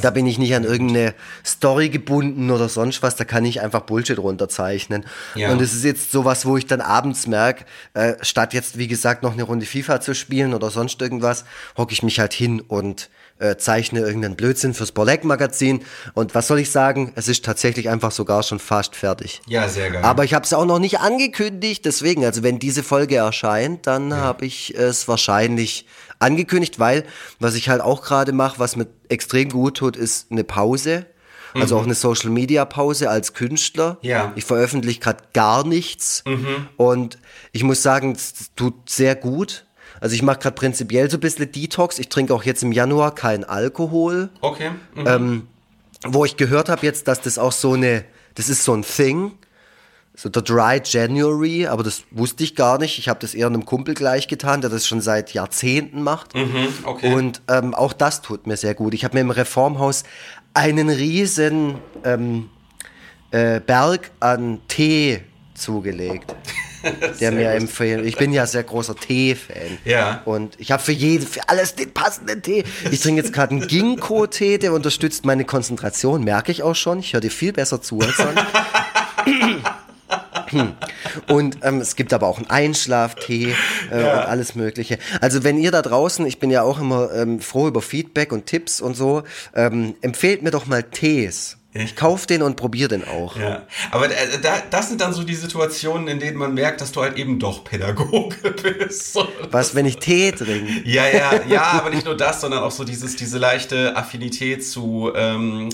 [0.00, 1.14] Da bin ich nicht an irgendeine
[1.44, 3.16] Story gebunden oder sonst was.
[3.16, 5.04] Da kann ich einfach Bullshit runterzeichnen.
[5.34, 5.50] Ja.
[5.50, 7.64] Und es ist jetzt sowas, wo ich dann abends merke,
[7.94, 11.44] äh, statt jetzt, wie gesagt, noch eine Runde FIFA zu spielen oder sonst irgendwas,
[11.76, 13.10] hocke ich mich halt hin und
[13.40, 15.82] äh, zeichne irgendeinen Blödsinn fürs Borleck-Magazin.
[16.14, 17.12] Und was soll ich sagen?
[17.16, 19.40] Es ist tatsächlich einfach sogar schon fast fertig.
[19.46, 20.04] Ja, sehr geil.
[20.04, 24.10] Aber ich habe es auch noch nicht angekündigt, deswegen, also wenn diese Folge erscheint, dann
[24.10, 24.18] ja.
[24.18, 25.86] habe ich es wahrscheinlich
[26.20, 27.04] angekündigt, weil
[27.40, 31.06] was ich halt auch gerade mache, was mir extrem gut tut, ist eine Pause.
[31.54, 31.80] Also mhm.
[31.80, 33.98] auch eine Social Media Pause als Künstler.
[34.02, 34.32] Ja.
[34.36, 36.22] Ich veröffentliche gerade gar nichts.
[36.26, 36.68] Mhm.
[36.76, 37.18] Und
[37.50, 39.64] ich muss sagen, es tut sehr gut.
[40.00, 41.98] Also ich mache gerade prinzipiell so ein bisschen Detox.
[41.98, 44.30] Ich trinke auch jetzt im Januar keinen Alkohol.
[44.40, 44.70] Okay.
[44.94, 45.06] Mhm.
[45.06, 45.48] Ähm,
[46.04, 48.04] wo ich gehört habe jetzt, dass das auch so eine,
[48.34, 49.32] das ist so ein Thing.
[50.22, 52.98] So der Dry January, aber das wusste ich gar nicht.
[52.98, 56.34] Ich habe das eher einem Kumpel gleich getan, der das schon seit Jahrzehnten macht.
[56.34, 57.14] Mhm, okay.
[57.14, 58.92] Und ähm, auch das tut mir sehr gut.
[58.92, 60.02] Ich habe mir im Reformhaus
[60.52, 62.50] einen riesen ähm,
[63.30, 65.22] äh, Berg an Tee
[65.54, 66.34] zugelegt.
[67.20, 68.06] der mir empfehlen.
[68.06, 69.78] Ich bin ja sehr großer Tee-Fan.
[69.86, 70.20] Ja.
[70.26, 72.64] Und ich habe für jeden, für alles den passenden Tee.
[72.90, 76.98] Ich trinke jetzt gerade einen Ginkgo-Tee, der unterstützt meine Konzentration, merke ich auch schon.
[76.98, 78.44] Ich höre dir viel besser zu als sonst.
[81.28, 83.54] Und ähm, es gibt aber auch einen Einschlaftee
[83.90, 84.20] äh, ja.
[84.20, 84.98] und alles Mögliche.
[85.20, 88.46] Also wenn ihr da draußen, ich bin ja auch immer ähm, froh über Feedback und
[88.46, 89.22] Tipps und so,
[89.54, 91.56] ähm, empfehlt mir doch mal Tees.
[91.72, 93.36] Ich kauf den und probier den auch.
[93.36, 96.90] Ja, aber äh, da, das sind dann so die Situationen, in denen man merkt, dass
[96.90, 99.16] du halt eben doch Pädagoge bist.
[99.52, 100.82] Was, wenn ich Tee trinke?
[100.84, 105.12] Ja, ja, ja, aber nicht nur das, sondern auch so dieses, diese leichte Affinität zu,
[105.14, 105.68] ähm,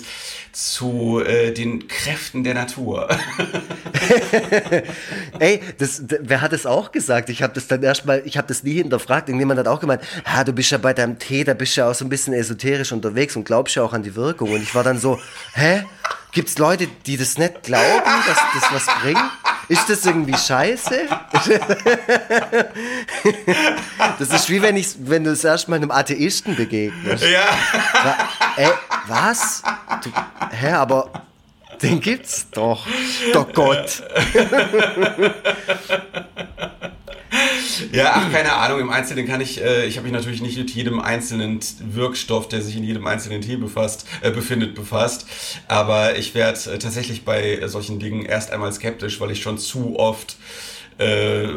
[0.56, 3.08] zu äh, den Kräften der Natur.
[5.38, 7.28] Ey, das, wer hat es auch gesagt?
[7.28, 9.28] Ich habe das dann erstmal, ich habe das nie hinterfragt.
[9.28, 11.94] Irgendjemand hat auch gemeint, ah, du bist ja bei deinem Tee, da bist ja auch
[11.94, 14.50] so ein bisschen esoterisch unterwegs und glaubst ja auch an die Wirkung.
[14.50, 15.20] Und ich war dann so,
[15.52, 15.84] hä?
[16.32, 19.20] Gibt es Leute, die das nicht glauben, dass das was bringt?
[19.68, 21.08] Ist das irgendwie scheiße?
[24.18, 27.24] das ist wie wenn, ich, wenn du das erstmal einem Atheisten begegnest.
[27.24, 27.46] Ja.
[28.56, 28.70] Ey,
[29.08, 29.62] was?
[30.02, 30.10] Du,
[30.50, 31.10] hä, aber
[31.82, 32.86] den gibt's doch.
[33.32, 34.02] Doch Gott.
[37.92, 38.80] Ja, ach, keine Ahnung.
[38.80, 42.62] Im Einzelnen kann ich, äh, ich habe mich natürlich nicht mit jedem einzelnen Wirkstoff, der
[42.62, 45.26] sich in jedem einzelnen Tee befasst, äh, befindet, befasst.
[45.68, 49.98] Aber ich werde äh, tatsächlich bei solchen Dingen erst einmal skeptisch, weil ich schon zu
[49.98, 50.36] oft
[50.98, 51.48] äh,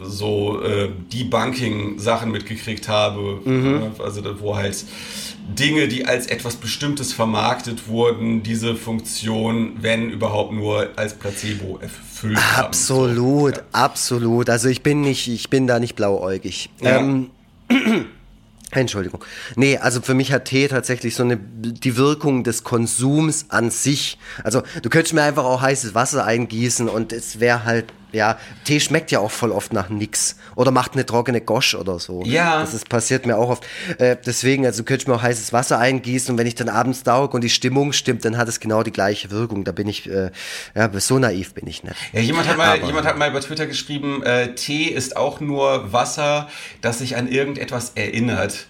[0.00, 3.40] so äh, Debunking-Sachen mitgekriegt habe.
[3.44, 3.92] Mhm.
[3.98, 4.84] Also wo halt
[5.48, 11.80] Dinge, die als etwas Bestimmtes vermarktet wurden, diese Funktion, wenn überhaupt nur als Placebo
[12.22, 12.36] haben.
[12.36, 13.60] Absolut, so.
[13.60, 13.66] ja.
[13.72, 14.50] absolut.
[14.50, 16.70] Also ich bin nicht, ich bin da nicht blauäugig.
[16.80, 16.98] Ja.
[16.98, 17.30] Ähm,
[18.72, 19.24] Entschuldigung.
[19.54, 24.18] Nee, also für mich hat Tee tatsächlich so eine, die Wirkung des Konsums an sich.
[24.42, 28.80] Also du könntest mir einfach auch heißes Wasser eingießen und es wäre halt, ja, Tee
[28.80, 30.36] schmeckt ja auch voll oft nach nix.
[30.56, 32.22] Oder macht eine trockene Gosch oder so.
[32.24, 32.60] Ja.
[32.60, 33.66] Das ist, passiert mir auch oft.
[33.98, 37.02] Äh, deswegen, also du könntest mir auch heißes Wasser eingießen und wenn ich dann abends
[37.02, 39.64] da und die Stimmung stimmt, dann hat es genau die gleiche Wirkung.
[39.64, 40.30] Da bin ich, äh,
[40.74, 41.96] ja, so naiv bin ich nicht.
[42.12, 45.40] Ja, jemand hat mal, Aber, jemand hat mal bei Twitter geschrieben, äh, Tee ist auch
[45.40, 46.48] nur Wasser,
[46.80, 48.66] das sich an irgendetwas erinnert.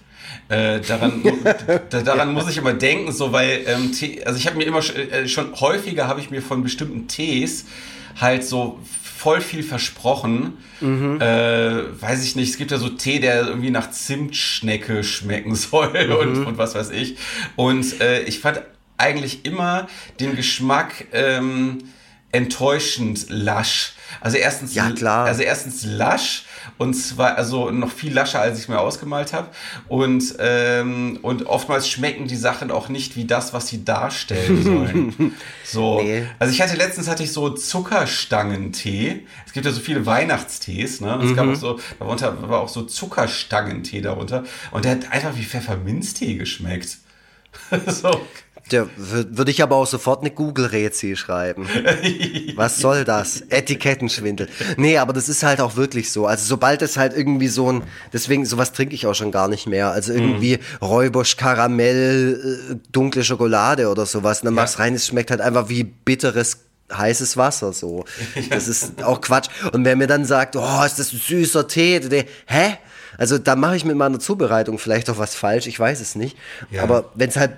[0.49, 1.23] Äh, daran
[1.89, 5.27] daran muss ich immer denken, so weil ähm, Tee, also ich habe mir immer äh,
[5.27, 7.65] schon häufiger habe ich mir von bestimmten Tees
[8.19, 8.79] halt so
[9.17, 10.57] voll viel versprochen.
[10.79, 11.19] Mhm.
[11.19, 16.07] Äh, weiß ich nicht, es gibt ja so Tee, der irgendwie nach Zimtschnecke schmecken soll
[16.07, 16.15] mhm.
[16.15, 17.17] und, und was weiß ich.
[17.55, 18.61] Und äh, ich fand
[18.97, 19.87] eigentlich immer
[20.19, 21.79] den Geschmack ähm,
[22.31, 23.93] enttäuschend lasch.
[24.21, 25.25] Also erstens, ja, klar.
[25.25, 26.45] also erstens lasch
[26.77, 29.49] und zwar also noch viel lascher, als ich mir ausgemalt habe.
[29.87, 35.35] Und, ähm, und oftmals schmecken die Sachen auch nicht wie das, was sie darstellen sollen.
[35.63, 36.01] so.
[36.01, 36.25] Nee.
[36.39, 39.25] Also ich hatte letztens hatte ich so Zuckerstangentee.
[39.45, 41.19] Es gibt ja so viele Weihnachtstees, ne?
[41.23, 41.35] Es mhm.
[41.35, 44.43] gab auch so, darunter war auch so Zuckerstangentee darunter.
[44.71, 46.97] Und der hat einfach wie Pfefferminztee geschmeckt.
[47.87, 48.21] so.
[48.71, 51.67] Der würde ich aber auch sofort eine Google-Rezi schreiben.
[52.55, 53.41] Was soll das?
[53.49, 54.49] Etikettenschwindel.
[54.77, 56.25] Nee, aber das ist halt auch wirklich so.
[56.27, 59.67] Also sobald es halt irgendwie so ein, deswegen sowas trinke ich auch schon gar nicht
[59.67, 59.91] mehr.
[59.91, 60.83] Also irgendwie mm.
[60.83, 64.41] Räubusch, Karamell, äh, dunkle Schokolade oder sowas.
[64.41, 64.61] Und dann ja.
[64.61, 66.59] machst rein, es schmeckt halt einfach wie bitteres
[66.91, 68.05] heißes Wasser so.
[68.49, 69.49] Das ist auch Quatsch.
[69.71, 72.01] Und wer mir dann sagt, oh, ist das ein süßer Tee?
[72.45, 72.77] Hä?
[73.17, 76.37] Also da mache ich mit meiner Zubereitung vielleicht auch was falsch, ich weiß es nicht.
[76.69, 76.83] Ja.
[76.83, 77.53] Aber wenn es halt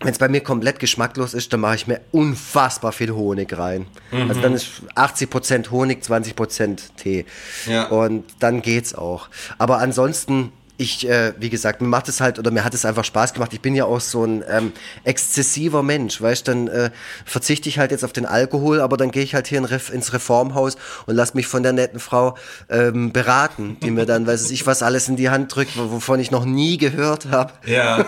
[0.00, 3.86] wenn es bei mir komplett geschmacklos ist, dann mache ich mir unfassbar viel Honig rein.
[4.10, 4.28] Mhm.
[4.30, 7.26] Also dann ist 80% Honig, 20% Tee.
[7.66, 7.86] Ja.
[7.88, 9.28] Und dann geht's auch.
[9.58, 13.04] Aber ansonsten, ich, äh, wie gesagt, mir macht es halt oder mir hat es einfach
[13.04, 13.52] Spaß gemacht.
[13.52, 14.72] Ich bin ja auch so ein ähm,
[15.04, 16.90] exzessiver Mensch, weißt dann äh,
[17.26, 19.90] verzichte ich halt jetzt auf den Alkohol, aber dann gehe ich halt hier in Ref
[19.90, 22.34] ins Reformhaus und lass mich von der netten Frau
[22.70, 26.30] ähm, beraten, die mir dann, weiß ich, was alles in die Hand drückt, wovon ich
[26.30, 27.52] noch nie gehört habe.
[27.66, 28.06] Ja.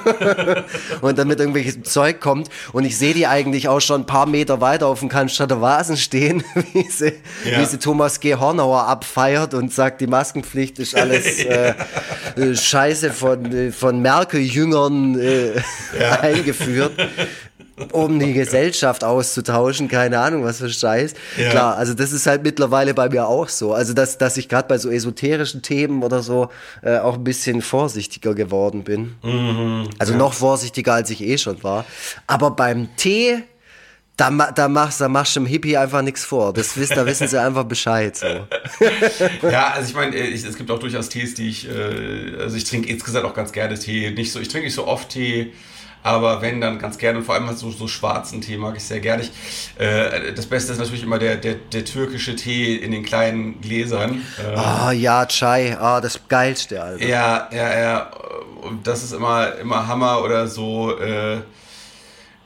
[1.02, 4.26] und dann mit irgendwelches Zeug kommt und ich sehe die eigentlich auch schon ein paar
[4.26, 6.42] Meter weiter auf dem Cannstatter Vasen stehen,
[6.72, 7.12] wie sie,
[7.44, 7.60] Ja.
[7.60, 8.34] wie sie Thomas G.
[8.36, 11.74] Hornauer abfeiert und sagt, die Maskenpflicht ist alles äh,
[12.36, 15.54] äh, Scheiße von, äh, von Merkel-Jüngern äh,
[15.98, 16.20] Ja.
[16.20, 16.92] eingeführt.
[17.90, 21.14] Um die Gesellschaft auszutauschen, keine Ahnung, was für Scheiß.
[21.38, 21.50] Ja.
[21.50, 23.72] Klar, also das ist halt mittlerweile bei mir auch so.
[23.72, 26.50] Also, dass, dass ich gerade bei so esoterischen Themen oder so
[26.82, 29.14] äh, auch ein bisschen vorsichtiger geworden bin.
[29.98, 31.84] Also noch vorsichtiger, als ich eh schon war.
[32.26, 33.42] Aber beim Tee,
[34.16, 36.52] da, da, machst, da machst du dem Hippie einfach nichts vor.
[36.52, 38.16] Das da wissen sie einfach Bescheid.
[38.16, 38.26] So.
[39.50, 42.88] Ja, also ich meine, es gibt auch durchaus Tees, die ich, äh, also ich trinke
[42.88, 44.10] insgesamt auch ganz gerne Tee.
[44.10, 45.52] Nicht so, ich trinke nicht so oft Tee,
[46.02, 47.18] aber wenn, dann ganz gerne.
[47.18, 49.22] Und vor allem halt so, so schwarzen Tee mag ich sehr gerne.
[49.22, 49.30] Ich,
[49.80, 54.22] äh, das Beste ist natürlich immer der, der, der türkische Tee in den kleinen Gläsern.
[54.38, 57.06] Äh, Ah ja, Chai, ah, das Geilste, Alter.
[57.06, 58.10] Ja, ja, ja.
[58.62, 60.98] Und das ist immer, immer Hammer oder so.
[60.98, 61.38] Äh,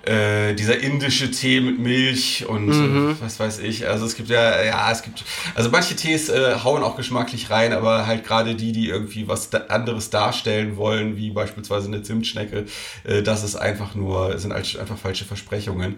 [0.07, 3.89] äh, dieser indische Tee mit Milch und äh, was weiß ich.
[3.89, 7.73] Also es gibt ja, ja, es gibt, also manche Tees äh, hauen auch geschmacklich rein,
[7.73, 12.67] aber halt gerade die, die irgendwie was da anderes darstellen wollen, wie beispielsweise eine Zimtschnecke,
[13.05, 15.97] äh, das ist einfach nur, sind halt einfach falsche Versprechungen.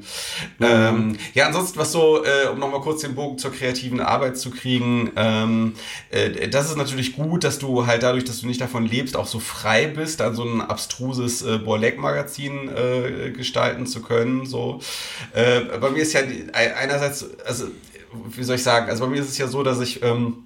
[0.61, 4.51] Ähm, ja, ansonsten was so, äh, um nochmal kurz den Bogen zur kreativen Arbeit zu
[4.51, 5.75] kriegen, ähm,
[6.11, 9.27] äh, das ist natürlich gut, dass du halt dadurch, dass du nicht davon lebst, auch
[9.27, 14.47] so frei bist, dann so ein abstruses äh, Borleck-Magazin äh, gestalten zu können.
[14.47, 14.81] So.
[15.35, 16.21] Äh, bei mir ist ja
[16.53, 17.67] einerseits, also
[18.35, 20.45] wie soll ich sagen, also bei mir ist es ja so, dass ich ähm,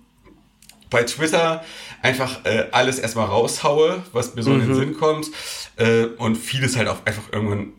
[0.90, 1.64] bei Twitter
[2.02, 5.28] einfach äh, alles erstmal raushaue, was mir so in den Sinn kommt
[5.76, 7.72] äh, und vieles halt auch einfach irgendwann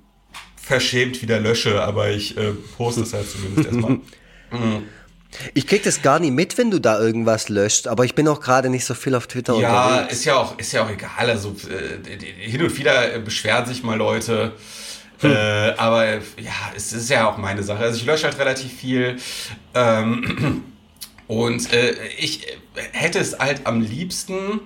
[0.55, 3.99] verschämt wieder lösche, aber ich äh, poste es halt zumindest erstmal.
[5.55, 8.39] Ich krieg das gar nicht mit, wenn du da irgendwas löscht, aber ich bin auch
[8.39, 10.13] gerade nicht so viel auf Twitter Ja, unterwegs.
[10.13, 11.27] ist ja auch, ist ja auch egal.
[11.29, 14.53] Also äh, hin und wieder äh, beschweren sich mal Leute.
[15.23, 17.83] Äh, aber ja, es ist ja auch meine Sache.
[17.83, 19.17] Also ich lösche halt relativ viel.
[19.73, 20.63] Ähm,
[21.27, 22.47] und äh, ich
[22.91, 24.61] hätte es halt am liebsten,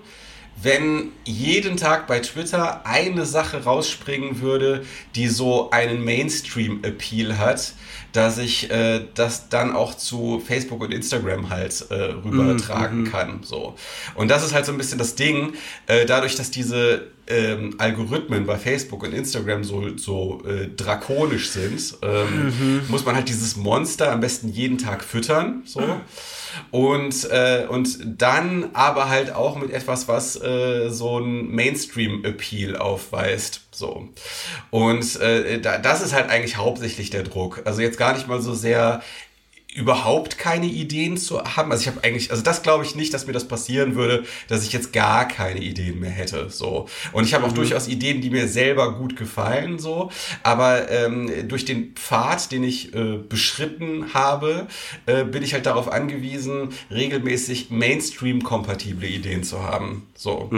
[0.62, 4.84] wenn jeden Tag bei Twitter eine Sache rausspringen würde,
[5.16, 7.74] die so einen Mainstream-Appeal hat,
[8.12, 13.44] dass ich äh, das dann auch zu Facebook und Instagram halt äh, rübertragen kann.
[13.44, 13.76] So.
[14.16, 15.54] Und das ist halt so ein bisschen das Ding,
[15.86, 21.98] äh, dadurch, dass diese ähm, Algorithmen bei Facebook und Instagram so, so äh, drakonisch sind,
[22.02, 25.64] ähm, muss man halt dieses Monster am besten jeden Tag füttern.
[25.66, 25.82] So.
[26.72, 33.62] Und, äh, und dann aber halt auch mit etwas, was äh, so ein Mainstream-Appeal aufweist.
[33.72, 34.10] So.
[34.72, 37.62] Und äh, da, das ist halt eigentlich hauptsächlich der Druck.
[37.66, 39.02] Also jetzt gar nicht mal so sehr
[39.78, 41.72] überhaupt keine Ideen zu haben.
[41.72, 44.66] Also ich habe eigentlich, also das glaube ich nicht, dass mir das passieren würde, dass
[44.66, 46.50] ich jetzt gar keine Ideen mehr hätte.
[46.50, 46.88] So.
[47.12, 50.10] Und ich habe auch durchaus Ideen, die mir selber gut gefallen, so.
[50.42, 54.66] Aber ähm, durch den Pfad, den ich äh, beschritten habe,
[55.06, 60.08] äh, bin ich halt darauf angewiesen, regelmäßig Mainstream-kompatible Ideen zu haben.
[60.16, 60.50] So.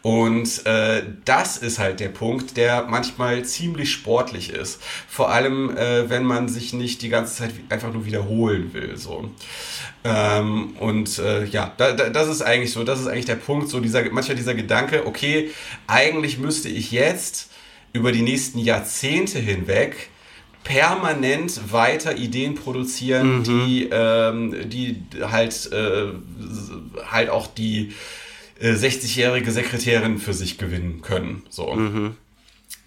[0.00, 4.80] Und äh, das ist halt der Punkt, der manchmal ziemlich sportlich ist.
[5.06, 8.06] Vor allem, äh, wenn man sich nicht die ganze Zeit einfach nur
[8.46, 8.96] wiederholen will.
[8.96, 9.30] So.
[10.04, 13.68] Ähm, und äh, ja, da, da, das ist eigentlich so, das ist eigentlich der Punkt,
[13.68, 15.50] so dieser, manchmal dieser Gedanke, okay,
[15.86, 17.50] eigentlich müsste ich jetzt
[17.92, 20.10] über die nächsten Jahrzehnte hinweg
[20.64, 26.06] permanent weiter Ideen produzieren, die, ähm, die halt, äh,
[27.08, 27.92] halt auch die
[28.58, 31.44] äh, 60-jährige Sekretärin für sich gewinnen können.
[31.50, 31.72] So.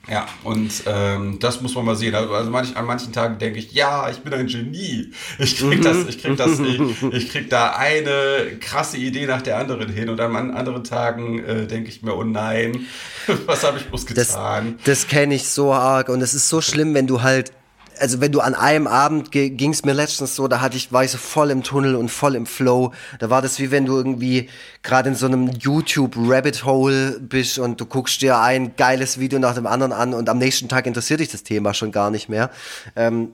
[0.09, 2.15] Ja, und ähm, das muss man mal sehen.
[2.15, 5.11] Also manch, an manchen Tagen denke ich, ja, ich bin ein Genie.
[5.37, 6.81] Ich krieg das, ich krieg das, ich,
[7.11, 10.09] ich krieg da eine krasse Idee nach der anderen hin.
[10.09, 12.87] Und an an anderen Tagen äh, denke ich mir, oh nein,
[13.45, 14.79] was habe ich bloß Das, getan?
[14.83, 17.51] das kenne ich so arg und es ist so schlimm, wenn du halt,
[17.99, 21.03] also wenn du an einem Abend ging es mir letztens so, da hatte ich, war
[21.03, 22.93] ich so voll im Tunnel und voll im Flow.
[23.19, 24.49] Da war das wie wenn du irgendwie
[24.83, 29.39] gerade in so einem YouTube Rabbit Hole bist und du guckst dir ein geiles Video
[29.39, 32.29] nach dem anderen an und am nächsten Tag interessiert dich das Thema schon gar nicht
[32.29, 32.49] mehr.
[32.95, 33.31] Ähm,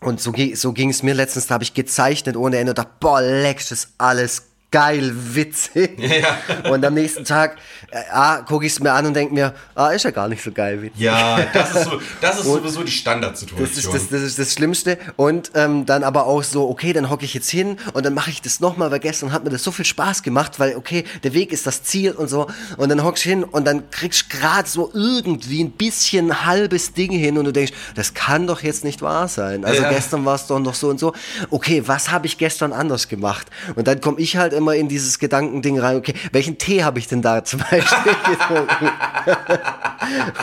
[0.00, 2.90] und so, so ging es mir letztens, da habe ich gezeichnet ohne Ende und dachte,
[2.98, 5.92] boah, leck, das alles geil, witzig.
[6.12, 6.70] Ja.
[6.70, 7.56] Und am nächsten Tag
[7.90, 10.42] äh, ah, gucke ich es mir an und denke mir, ah, ist ja gar nicht
[10.42, 11.00] so geil, witzig.
[11.00, 13.68] Ja, das ist, so, das ist sowieso die Standardsituation.
[13.68, 14.98] Das ist das, das ist das Schlimmste.
[15.16, 18.30] Und ähm, dann aber auch so, okay, dann hocke ich jetzt hin und dann mache
[18.30, 21.34] ich das nochmal, weil gestern hat mir das so viel Spaß gemacht, weil, okay, der
[21.34, 22.46] Weg ist das Ziel und so.
[22.76, 26.92] Und dann hockst du hin und dann kriegst du gerade so irgendwie ein bisschen halbes
[26.94, 29.64] Ding hin und du denkst, das kann doch jetzt nicht wahr sein.
[29.64, 29.90] Also Ja.
[29.90, 31.12] gestern war es doch noch so und so.
[31.50, 33.48] Okay, was habe ich gestern anders gemacht?
[33.76, 37.08] Und dann komme ich halt immer in dieses Gedankending rein, okay, welchen Tee habe ich
[37.08, 38.90] denn da zum Beispiel getrunken?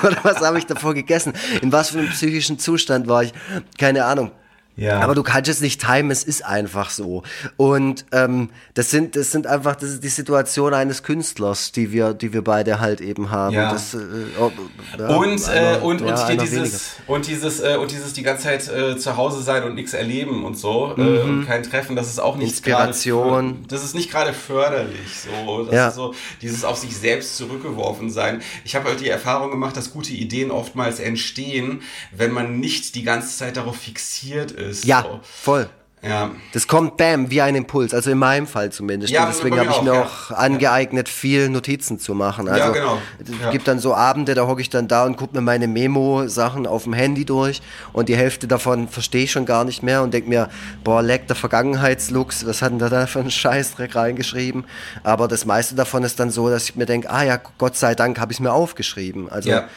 [0.03, 1.33] Oder was habe ich davor gegessen?
[1.61, 3.33] In was für einem psychischen Zustand war ich?
[3.77, 4.31] Keine Ahnung.
[4.79, 4.99] Ja.
[5.01, 7.23] Aber du kannst es nicht timen, es ist einfach so.
[7.57, 12.13] Und ähm, das sind, das sind einfach, das ist die Situation eines Künstlers, die wir,
[12.13, 13.55] die wir beide halt eben haben.
[13.55, 13.71] Ja.
[13.73, 13.97] Das, äh,
[14.39, 14.51] oh,
[14.97, 16.53] ja, Und, äh, einer- und, ja, und, hier dieses,
[16.97, 17.13] weniger.
[17.13, 20.45] und dieses, äh, und dieses die ganze Zeit äh, zu Hause sein und nichts erleben
[20.45, 22.49] und so äh, und kein Treffen, das ist auch nicht Mhm.
[22.49, 23.47] Inspiration.
[23.53, 25.87] gerade, das ist nicht gerade förderlich, so, das Ja.
[25.89, 28.41] ist so, dieses auf sich selbst zurückgeworfen sein.
[28.65, 31.81] Ich habe halt die Erfahrung gemacht, dass gute Ideen oftmals entstehen,
[32.15, 34.68] wenn man nicht die ganze Zeit darauf fixiert ist.
[34.83, 35.19] Ja, so.
[35.23, 35.69] voll.
[36.01, 36.31] Ja.
[36.53, 39.11] Das kommt bam, wie ein Impuls, also in meinem Fall zumindest.
[39.11, 40.03] Ja, deswegen habe ich auch, mir ja.
[40.03, 42.47] auch angeeignet, viel Notizen zu machen.
[42.47, 42.97] Also Ja, genau.
[43.21, 43.51] es Ja.
[43.51, 46.83] gibt dann so Abende, da hocke ich dann da und gucke mir meine Memo-Sachen auf
[46.85, 47.61] dem Handy durch
[47.91, 50.47] und die Hälfte davon verstehe ich schon gar nicht mehr und denke mir,
[50.85, 54.63] boah, leck der Vergangenheitslux, was hat denn der da für einen Scheißdreck reingeschrieben?
[55.03, 57.93] Aber das meiste davon ist dann so, dass ich mir denke, ah ja, Gott sei
[57.93, 59.29] Dank habe ich es mir aufgeschrieben.
[59.29, 59.67] Also Ja.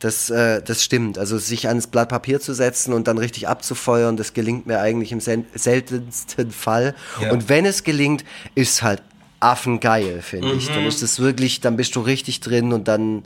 [0.00, 1.18] Das, äh, das stimmt.
[1.18, 5.12] Also sich ans Blatt Papier zu setzen und dann richtig abzufeuern, das gelingt mir eigentlich
[5.12, 6.94] im sel seltensten Fall.
[7.20, 7.30] Ja.
[7.32, 8.24] Und wenn es gelingt,
[8.54, 9.02] ist halt
[9.40, 10.68] affengeil, finde ich.
[10.68, 10.74] Mhm.
[10.74, 13.24] Dann ist es wirklich, dann bist du richtig drin und dann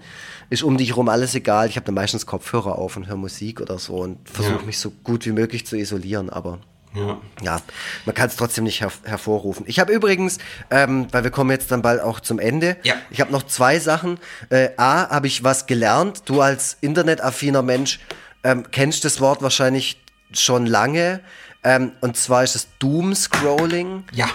[0.50, 1.68] ist um dich rum alles egal.
[1.68, 4.62] Ich habe dann meistens Kopfhörer auf und höre Musik oder so und versuche Ja.
[4.62, 6.58] mich so gut wie möglich zu isolieren, aber
[6.94, 7.18] Ja.
[7.42, 7.60] ja,
[8.06, 9.64] man kann es trotzdem nicht her hervorrufen.
[9.68, 10.38] Ich habe übrigens,
[10.70, 12.94] ähm, weil wir kommen jetzt dann bald auch zum Ende, Ja.
[13.10, 14.18] ich habe noch zwei Sachen.
[14.50, 16.22] Äh, A, habe ich was gelernt.
[16.26, 17.98] Du als internetaffiner Mensch
[18.44, 20.00] ähm, kennst das Wort wahrscheinlich
[20.32, 21.20] schon lange.
[21.64, 24.04] Ähm, und zwar ist es Doomscrolling.
[24.12, 24.28] Ja.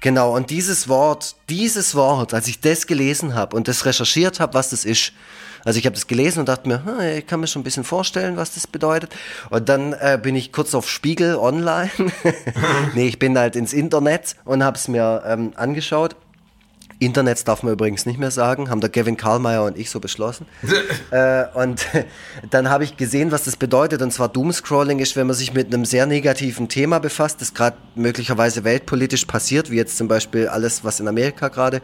[0.00, 4.52] Genau, und dieses Wort, dieses Wort, als ich das gelesen habe und das recherchiert habe,
[4.54, 5.12] was das ist,
[5.64, 7.84] also ich habe das gelesen und dachte mir, hm, ich kann mir schon ein bisschen
[7.84, 9.14] vorstellen, was das bedeutet.
[9.50, 11.90] Und dann äh, bin ich kurz auf Spiegel online.
[12.94, 16.16] nee, ich bin halt ins Internet und habe es mir ähm, angeschaut.
[17.00, 20.46] Internets darf man übrigens nicht mehr sagen, haben der Kevin Karlmeier und ich so beschlossen.
[21.10, 21.86] äh, und
[22.50, 24.00] dann habe ich gesehen, was das bedeutet.
[24.02, 27.76] Und zwar Doomscrolling ist, wenn man sich mit einem sehr negativen Thema befasst, das gerade
[27.94, 31.82] möglicherweise weltpolitisch passiert, wie jetzt zum Beispiel alles, was in Amerika gerade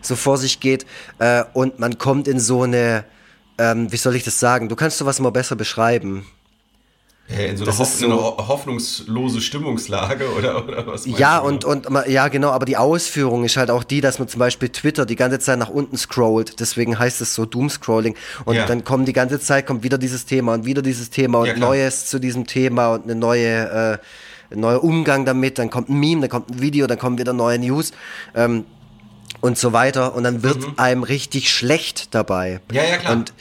[0.00, 0.86] so vor sich geht.
[1.18, 3.04] Äh, und man kommt in so eine,
[3.58, 4.68] ähm, wie soll ich das sagen?
[4.68, 6.26] Du kannst sowas immer besser beschreiben.
[7.30, 11.06] Äh, In so Das eine, ist Hoff eine so- ho- hoffnungslose Stimmungslage oder, oder was
[11.06, 14.40] Ja, und, und ja, genau, aber die Ausführung ist halt auch die, dass man zum
[14.40, 16.58] Beispiel Twitter die ganze Zeit nach unten scrollt.
[16.60, 18.16] Deswegen heißt es so Doomscrolling.
[18.44, 18.66] Und Ja.
[18.66, 21.56] dann kommen die ganze Zeit, kommt wieder dieses Thema und wieder dieses Thema und Ja.
[21.56, 23.98] Neues zu diesem Thema und eine neue,
[24.50, 25.58] äh, ein neuer Umgang damit.
[25.58, 27.92] Dann kommt ein Meme, dann kommt ein Video, dann kommen wieder neue News.
[28.34, 28.64] Ähm,
[29.42, 30.14] und so weiter.
[30.14, 32.60] Und dann wird einem richtig schlecht dabei.
[32.68, 32.74] Mhm.
[32.74, 33.12] Ja, ja, klar.
[33.12, 33.34] Und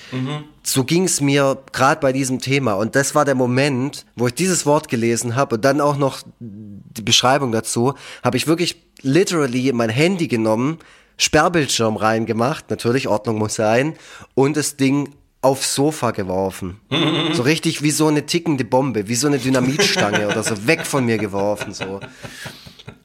[0.64, 2.74] so ging es mir gerade bei diesem Thema.
[2.74, 6.24] Und das war der Moment, wo ich dieses Wort gelesen habe und dann auch noch
[6.39, 7.93] die Beschreibung dazu,
[8.24, 10.80] habe ich wirklich literally mein Handy genommen,
[11.18, 13.95] Sperrbildschirm reingemacht, natürlich Ordnung muss sein,
[14.34, 16.80] und das Ding aufs Sofa geworfen.
[17.34, 21.06] So richtig wie so eine tickende Bombe, wie so eine Dynamitstange oder so, weg von
[21.06, 22.02] mir geworfen, so.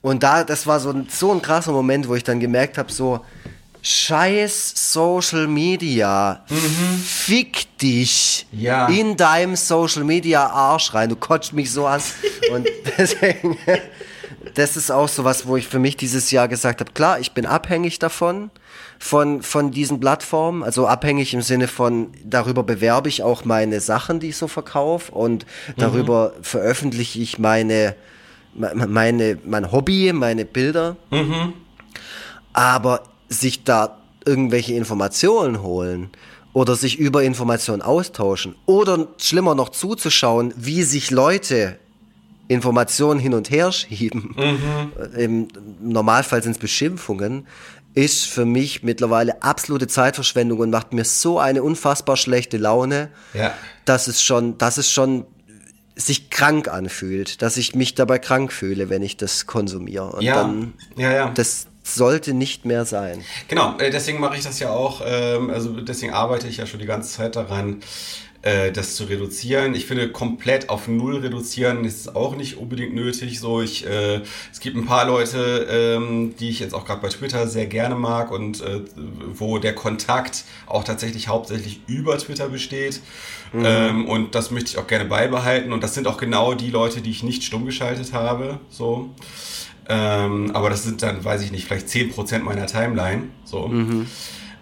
[0.06, 2.92] Und da, das war so ein, so ein krasser Moment, wo ich dann gemerkt habe,
[2.92, 3.24] so,
[3.82, 6.44] scheiß Social Media,
[7.04, 8.86] fick dich Ja.
[8.86, 12.00] in deinem Social Media Arsch rein, du kotzt mich so an.
[12.52, 13.58] Und deswegen,
[14.54, 17.32] das ist auch so was, wo ich für mich dieses Jahr gesagt habe, klar, ich
[17.32, 18.50] bin abhängig davon,
[19.00, 24.20] von, von diesen Plattformen, also abhängig im Sinne von, darüber bewerbe ich auch meine Sachen,
[24.20, 25.46] die ich so verkaufe und
[25.76, 27.94] darüber veröffentliche ich meine, me-
[28.56, 30.96] meine, mein Hobby, meine Bilder.
[32.52, 36.10] Aber sich da irgendwelche Informationen holen
[36.52, 41.78] oder sich über Informationen austauschen oder schlimmer noch zuzuschauen, wie sich Leute
[42.48, 44.34] Informationen hin und her schieben,
[45.16, 45.48] im
[45.80, 47.46] Normalfall sind es Beschimpfungen,
[47.94, 53.52] ist für mich mittlerweile absolute Zeitverschwendung und macht mir so eine unfassbar schlechte Laune, Ja.
[53.84, 55.24] dass es schon, dass es schon
[55.96, 60.12] sich krank anfühlt, dass ich mich dabei krank fühle, wenn ich das konsumiere.
[60.12, 61.30] Und Ja, dann, ja, ja.
[61.30, 63.24] das sollte nicht mehr sein.
[63.48, 66.80] Genau, äh, deswegen mache ich das ja auch, ähm, also deswegen arbeite ich ja schon
[66.80, 67.80] die ganze Zeit daran,
[68.42, 69.74] äh, das zu reduzieren.
[69.74, 73.40] Ich finde, komplett auf Null reduzieren ist auch nicht unbedingt nötig.
[73.40, 74.20] So, ich, äh,
[74.52, 77.94] es gibt ein paar Leute, ähm, die ich jetzt auch gerade bei Twitter sehr gerne
[77.94, 78.80] mag und äh,
[79.34, 83.00] wo der Kontakt auch tatsächlich hauptsächlich über Twitter besteht.
[83.52, 83.64] Mhm.
[83.64, 85.72] Ähm, und das möchte ich auch gerne beibehalten.
[85.72, 88.60] Und das sind auch genau die Leute, die ich nicht stumm geschaltet habe.
[88.70, 89.10] So.
[89.88, 93.24] Ähm, aber das sind dann, weiß ich nicht, vielleicht 10% meiner Timeline.
[93.44, 93.68] So.
[93.68, 94.06] Mhm.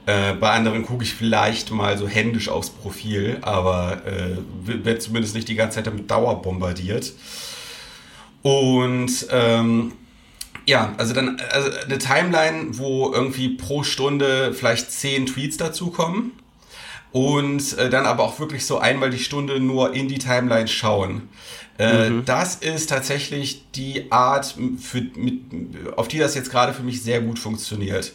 [0.06, 4.36] Äh, bei anderen gucke ich vielleicht mal so händisch aufs Profil, aber äh,
[4.84, 7.12] werde zumindest nicht die ganze Zeit damit Dauer bombardiert.
[8.42, 9.92] Und ähm,
[10.66, 16.32] ja, also dann also eine Timeline, wo irgendwie pro Stunde vielleicht zehn Tweets dazukommen
[17.12, 21.28] und äh, dann aber auch wirklich so einmal die Stunde nur in die Timeline schauen.
[21.78, 22.24] Äh, mhm.
[22.24, 25.40] Das ist tatsächlich die Art, für, mit,
[25.96, 28.12] auf die das jetzt gerade für mich sehr gut funktioniert.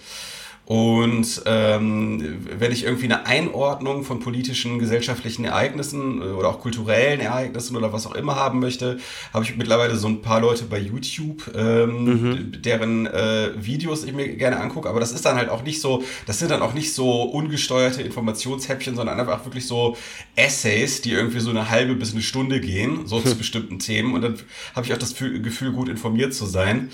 [0.70, 7.20] Und ähm, wenn ich irgendwie eine Einordnung von politischen, gesellschaftlichen Ereignissen äh, oder auch kulturellen
[7.22, 9.00] Ereignissen oder was auch immer haben möchte,
[9.34, 12.62] habe ich mittlerweile so ein paar Leute bei YouTube, ähm, mhm.
[12.62, 14.88] deren äh, Videos ich mir gerne angucke.
[14.88, 18.04] Aber das ist dann halt auch nicht so, das sind dann auch nicht so ungesteuerte
[18.04, 19.98] Informationshäppchen, sondern einfach wirklich so
[20.36, 24.14] Essays, die irgendwie so eine halbe bis eine Stunde gehen, so zu bestimmten Themen.
[24.14, 24.36] Und dann
[24.76, 26.92] habe ich auch das Gefühl, gut informiert zu sein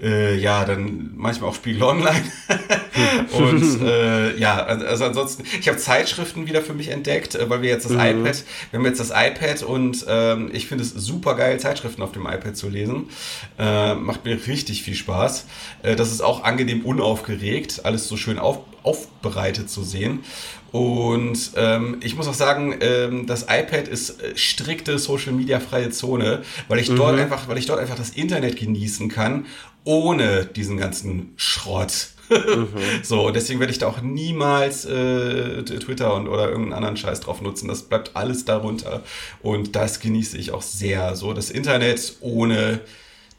[0.00, 2.22] äh, ja, dann manchmal auch Spiegel Online.
[3.32, 7.70] und äh, ja, also ansonsten, ich habe Zeitschriften wieder für mich entdeckt, äh, weil wir
[7.70, 8.00] jetzt das mhm.
[8.00, 12.12] iPad, wir haben jetzt das iPad und ähm, ich finde es super geil, Zeitschriften auf
[12.12, 13.08] dem iPad zu lesen.
[13.58, 15.46] Äh, macht mir richtig viel Spaß.
[15.82, 20.20] Äh, das ist auch angenehm unaufgeregt, alles so schön auf, aufbereitet zu sehen.
[20.72, 25.90] Und ähm, ich muss auch sagen, ähm, das iPad ist äh, strikte Social Media freie
[25.90, 26.96] Zone, weil ich mhm.
[26.96, 29.46] dort einfach, weil ich dort einfach das Internet genießen kann
[29.86, 32.08] ohne diesen ganzen Schrott.
[32.28, 32.68] mhm.
[33.02, 37.40] So, deswegen werde ich da auch niemals äh, Twitter und oder irgendeinen anderen Scheiß drauf
[37.40, 37.68] nutzen.
[37.68, 39.02] Das bleibt alles darunter.
[39.42, 41.14] Und das genieße ich auch sehr.
[41.16, 42.80] So, das Internet ohne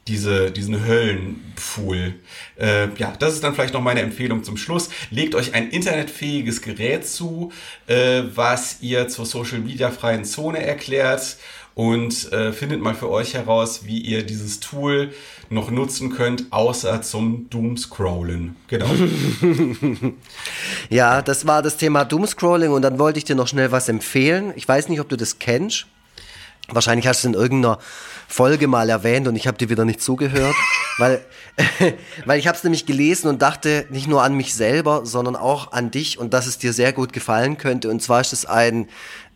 [0.08, 2.14] diese, diesen Höllenpfuhl.
[2.58, 4.88] Äh, ja, das ist dann vielleicht noch meine Empfehlung zum Schluss.
[5.10, 7.52] Legt euch ein internetfähiges Gerät zu,
[7.86, 11.36] äh, was ihr zur Social Media freien Zone erklärt
[11.74, 15.12] und äh, findet mal für euch heraus, wie ihr dieses Tool
[15.48, 18.56] noch nutzen könnt, außer zum Doomscrollen.
[18.66, 18.90] Genau.
[20.90, 24.52] ja, das war das Thema Doomscrolling und dann wollte ich dir noch schnell was empfehlen.
[24.56, 25.86] Ich weiß nicht, ob du das kennst.
[26.70, 27.78] Wahrscheinlich hast du es in irgendeiner
[28.28, 30.54] Folge mal erwähnt und ich habe dir wieder nicht zugehört,
[30.98, 31.24] weil,
[32.26, 35.72] weil ich habe es nämlich gelesen und dachte nicht nur an mich selber, sondern auch
[35.72, 37.88] an dich und dass es dir sehr gut gefallen könnte.
[37.88, 38.88] Und zwar ist es ein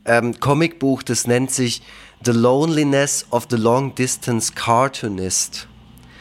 [0.04, 1.82] ähm, Comicbuch, das nennt sich
[2.24, 5.68] The Loneliness of the Long Distance Cartoonist.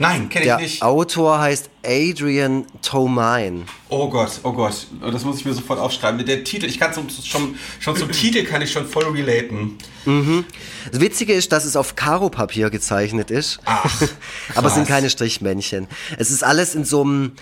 [0.02, 0.82] Nein, kenne ich nicht.
[0.82, 3.66] Der Autor heißt Adrian Tomine.
[3.88, 6.26] Oh Gott, oh Gott, das muss ich mir sofort aufschreiben.
[6.26, 9.78] Der Titel, ich kann zum, schon, schon zum Titel kann ich schon voll relaten.
[10.06, 10.46] Mhm.
[10.92, 13.60] Das Witzige ist, dass es auf Karo-Papier gezeichnet ist.
[13.66, 14.02] Ach,
[14.56, 15.88] aber es sind keine Strichmännchen.
[16.18, 17.34] Es ist alles in so einem,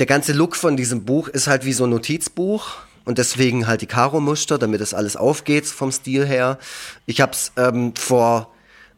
[0.00, 3.80] der ganze Look von diesem Buch ist halt wie so ein Notizbuch und deswegen halt
[3.80, 6.58] die Karo-Muster, damit das alles aufgeht vom Stil her.
[7.06, 8.52] Ich habe es ähm, vor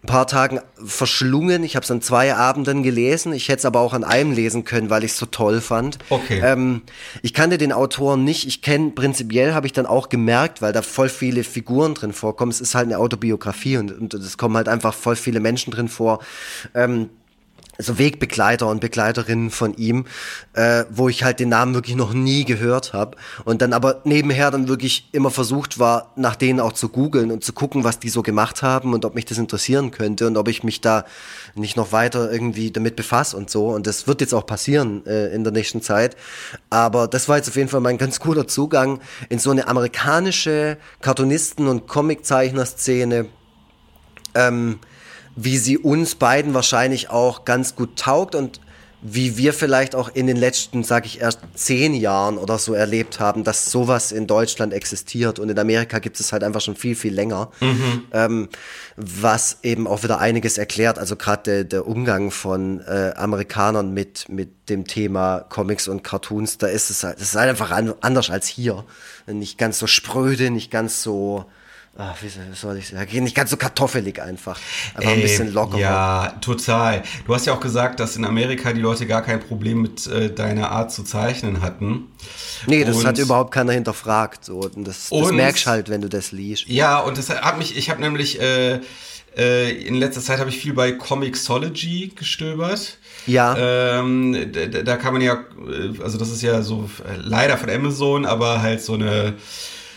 [0.05, 1.65] ein paar Tagen verschlungen.
[1.65, 3.33] Ich habe es an zwei Abenden gelesen.
[3.33, 5.99] Ich hätte es aber auch an einem lesen können, weil ich es so toll fand.
[6.11, 6.43] Okay.
[6.45, 6.83] Ähm,
[7.23, 8.47] ich kannte den Autoren nicht.
[8.47, 12.51] Ich kenne prinzipiell, habe ich dann auch gemerkt, weil da voll viele Figuren drin vorkommen.
[12.51, 15.89] Es ist halt eine Autobiografie und, und es kommen halt einfach voll viele Menschen drin
[15.89, 16.19] vor.
[16.75, 17.09] Ähm,
[17.79, 20.07] so Wegbegleiter und Begleiterinnen von ihm,
[20.53, 24.51] äh, wo ich halt den Namen wirklich noch nie gehört habe und dann aber nebenher
[24.51, 28.09] dann wirklich immer versucht war, nach denen auch zu googeln und zu gucken, was die
[28.09, 31.05] so gemacht haben und ob mich das interessieren könnte und ob ich mich da
[31.55, 33.69] nicht noch weiter irgendwie damit befasse und so.
[33.69, 36.17] Und das wird jetzt auch passieren äh, in der nächsten Zeit,
[36.71, 40.79] aber das war jetzt auf jeden Fall mein ganz guter Zugang in so eine amerikanische
[41.01, 43.27] Cartoonisten- und Comiczeichner-Szene,
[44.35, 44.79] ähm,
[45.37, 48.61] wie sie uns beiden wahrscheinlich auch ganz gut taugt und
[49.07, 53.21] wie wir vielleicht auch in den letzten, sag ich erst zehn Jahren oder so erlebt
[53.21, 56.95] haben, dass sowas in Deutschland existiert und in Amerika gibt es halt einfach schon viel,
[56.95, 58.05] viel länger, mhm.
[58.13, 58.49] ähm,
[58.97, 60.99] was eben auch wieder einiges erklärt.
[60.99, 66.57] Also gerade der, der Umgang von äh, Amerikanern mit, mit dem Thema Comics und Cartoons,
[66.57, 68.87] da ist es halt, das ist halt einfach an, anders als hier.
[69.27, 71.45] Nicht ganz so spröde, nicht ganz so
[71.97, 74.59] ach, wie soll ich sagen, nicht ganz so kartoffelig einfach.
[74.99, 75.81] Ey, ein bisschen lockerer.
[75.81, 77.03] Ja, total.
[77.27, 80.33] Du hast ja auch gesagt, dass in Amerika die Leute gar kein Problem mit äh,
[80.33, 82.09] deiner Art zu zeichnen hatten.
[82.67, 84.45] Nee, das und, hat überhaupt keiner hinterfragt.
[84.45, 84.61] So.
[84.61, 86.67] Und das, das und, merkst halt, wenn du das liest.
[86.69, 88.81] Ja, und das hat mich, ich habe nämlich äh,
[89.37, 92.99] äh, in letzter Zeit habe ich viel bei Comixology gestöbert.
[93.27, 93.57] Ja.
[93.57, 97.71] Ähm, da, da, kann man ja, äh, also das ist ja so äh, leider von
[97.71, 99.35] Amazon, aber halt so eine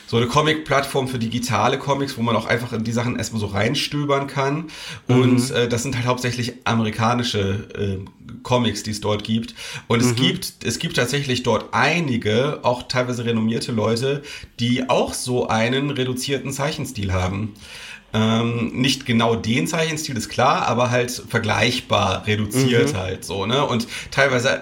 [0.08, 3.48] so eine Comic-Plattform für digitale Comics, wo man auch einfach in die Sachen erstmal so
[3.48, 4.70] reinstöbern kann.
[5.08, 5.56] Und mhm.
[5.56, 8.06] äh, das sind halt hauptsächlich amerikanische äh,
[8.42, 9.54] Comics, die es dort gibt.
[9.88, 10.16] Und es mhm.
[10.16, 14.24] gibt, es gibt tatsächlich dort einige, auch teilweise renommierte Leute,
[14.60, 17.54] die auch so einen reduzierten Zeichenstil haben.
[18.18, 22.98] Ähm, nicht genau den Zeichenstil ist klar, aber halt vergleichbar reduziert mhm.
[22.98, 23.64] halt so, ne?
[23.66, 24.62] Und teilweise, äh,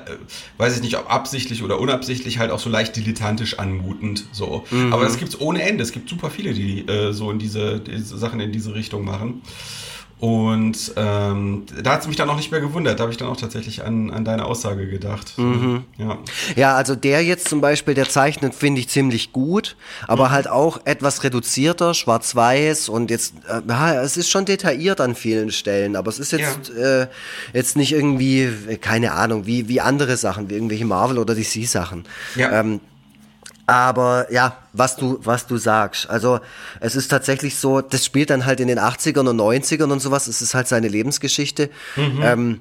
[0.57, 4.65] weiß ich nicht, ob absichtlich oder unabsichtlich, halt auch so leicht dilettantisch anmutend so.
[4.71, 4.91] Mhm.
[4.91, 5.83] Aber das gibt's ohne Ende.
[5.83, 9.41] Es gibt super viele, die äh, so in diese, diese Sachen in diese Richtung machen.
[10.17, 12.99] Und ähm, da hat es mich dann auch nicht mehr gewundert.
[12.99, 15.37] Da habe ich dann auch tatsächlich an, an deine Aussage gedacht.
[15.37, 15.83] Mhm.
[15.97, 16.17] Ja.
[16.55, 19.75] ja, also der jetzt zum Beispiel, der zeichnet, finde ich ziemlich gut,
[20.07, 20.31] aber mhm.
[20.31, 25.51] halt auch etwas reduzierter, schwarz-weiß und jetzt, äh, ja, es ist schon detailliert an vielen
[25.51, 27.01] Stellen, aber es ist jetzt, ja.
[27.01, 27.07] äh,
[27.53, 28.49] jetzt nicht irgendwie,
[28.79, 32.05] keine Ahnung, wie, wie andere Sachen, wie irgendwelche Marvel- oder DC-Sachen.
[32.35, 32.61] Ja.
[32.61, 32.79] Ähm,
[33.65, 36.09] aber ja, was du, was du sagst.
[36.09, 36.39] Also
[36.79, 40.27] es ist tatsächlich so, das spielt dann halt in den 80ern und 90ern und sowas.
[40.27, 41.69] Es ist halt seine Lebensgeschichte.
[41.95, 42.21] Mhm.
[42.21, 42.59] Ähm,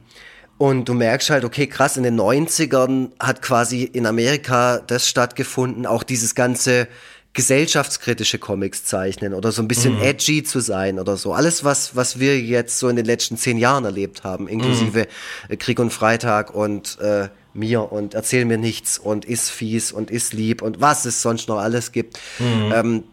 [0.57, 5.85] und du merkst halt, okay, krass, in den 90ern hat quasi in Amerika das stattgefunden,
[5.85, 6.89] auch dieses ganze
[7.35, 10.03] gesellschaftskritische Comics zeichnen oder so ein bisschen mhm.
[10.03, 11.33] edgy zu sein oder so.
[11.33, 15.09] Alles, was, was wir jetzt so in den letzten zehn Jahren erlebt haben, inklusive
[15.49, 15.59] mhm.
[15.59, 20.33] Krieg und Freitag und äh, mir und erzähl mir nichts und ist fies und ist
[20.33, 22.19] lieb und was es sonst noch alles gibt.
[22.39, 22.73] Mhm.
[22.75, 23.05] Ähm,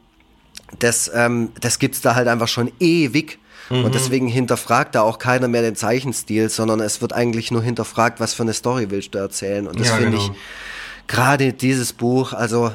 [0.79, 3.39] das, ähm, das gibt's da halt einfach schon ewig.
[3.69, 3.85] Mhm.
[3.85, 8.19] Und deswegen hinterfragt da auch keiner mehr den Zeichenstil, sondern es wird eigentlich nur hinterfragt,
[8.19, 9.67] was für eine Story willst du erzählen.
[9.67, 10.31] Und das ja, finde genau.
[10.31, 10.37] ich
[11.07, 12.71] gerade dieses Buch, also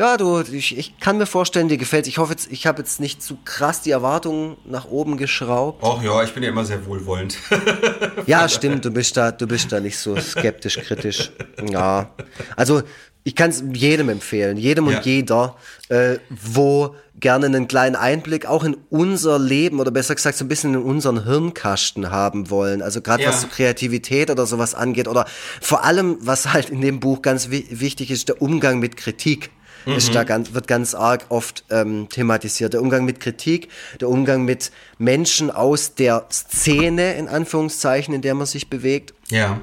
[0.00, 3.00] ja, du, ich, ich kann mir vorstellen, dir gefällt Ich hoffe jetzt, ich habe jetzt
[3.00, 5.84] nicht zu krass die Erwartungen nach oben geschraubt.
[5.84, 7.36] Ach ja, ich bin ja immer sehr wohlwollend.
[8.26, 11.32] ja, stimmt, du bist da, du bist da nicht so skeptisch, kritisch.
[11.70, 12.14] Ja.
[12.56, 12.80] Also,
[13.24, 14.96] ich kann es jedem empfehlen, jedem ja.
[14.96, 15.56] und jeder,
[15.90, 20.48] äh, wo gerne einen kleinen Einblick auch in unser Leben oder besser gesagt so ein
[20.48, 22.80] bisschen in unseren Hirnkasten haben wollen.
[22.80, 23.28] Also gerade ja.
[23.28, 25.26] was so Kreativität oder sowas angeht oder
[25.60, 29.50] vor allem, was halt in dem Buch ganz wichtig ist, der Umgang mit Kritik
[29.86, 29.94] mhm.
[29.94, 32.72] ist da ganz, wird ganz arg oft ähm, thematisiert.
[32.72, 33.68] Der Umgang mit Kritik,
[34.00, 39.14] der Umgang mit Menschen aus der Szene, in Anführungszeichen, in der man sich bewegt.
[39.28, 39.60] Ja.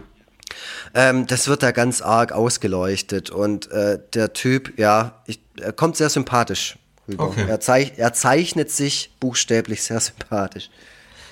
[0.93, 5.97] Ähm, das wird da ganz arg ausgeleuchtet und äh, der Typ, ja, ich, er kommt
[5.97, 7.25] sehr sympathisch rüber.
[7.25, 7.45] Okay.
[7.47, 10.69] Er, zeich, er zeichnet sich buchstäblich sehr sympathisch.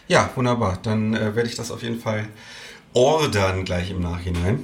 [0.07, 0.79] Ja, wunderbar.
[0.83, 2.27] Dann äh, werde ich das auf jeden Fall
[2.93, 4.63] ordern gleich im Nachhinein.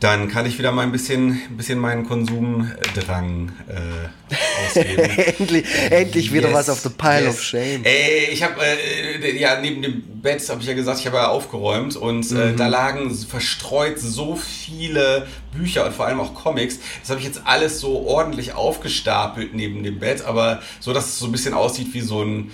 [0.00, 4.34] Dann kann ich wieder mal ein bisschen, ein bisschen meinen Konsumdrang äh,
[4.66, 5.02] ausgeben.
[5.38, 7.34] endlich, endlich wieder yes, was auf the pile yes.
[7.34, 7.82] of shame.
[7.82, 11.28] Ey, ich habe äh, ja neben dem Bett habe ich ja gesagt, ich habe ja
[11.28, 12.40] aufgeräumt und äh, mhm.
[12.40, 15.26] äh, da lagen verstreut so viele
[15.56, 16.78] Bücher und vor allem auch Comics.
[17.00, 21.18] Das habe ich jetzt alles so ordentlich aufgestapelt neben dem Bett, aber so, dass es
[21.18, 22.50] so ein bisschen aussieht wie so ein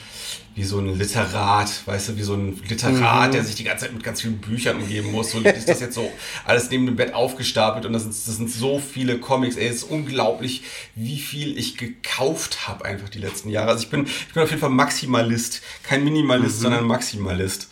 [0.54, 3.32] wie so ein Literat, weißt du, wie so ein Literat, mhm.
[3.32, 5.30] der sich die ganze Zeit mit ganz vielen Büchern umgeben muss.
[5.30, 6.10] So ist das jetzt so
[6.44, 9.56] alles neben dem Bett aufgestapelt und das sind, das sind so viele Comics.
[9.56, 10.62] Ey, es ist unglaublich,
[10.94, 13.70] wie viel ich gekauft habe einfach die letzten Jahre.
[13.70, 15.62] Also ich bin, ich bin auf jeden Fall Maximalist.
[15.82, 16.62] Kein Minimalist, mhm.
[16.62, 17.68] sondern Maximalist.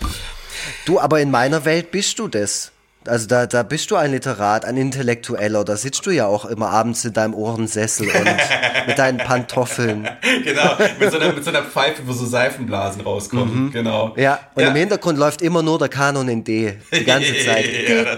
[0.86, 2.72] Du, aber in meiner Welt bist du das.
[3.06, 5.64] Also da, da bist du ein Literat, ein Intellektueller.
[5.64, 10.08] Da sitzt du ja auch immer abends in deinem Ohrensessel und mit deinen Pantoffeln.
[10.44, 13.66] Genau, mit so, einer, mit so einer Pfeife, wo so Seifenblasen rauskommen.
[13.66, 13.72] Mhm.
[13.72, 14.14] Genau.
[14.16, 14.70] Ja, und ja.
[14.70, 16.74] im Hintergrund läuft immer nur der Kanon in D.
[16.92, 17.66] Die ganze Zeit.
[17.88, 18.16] ja,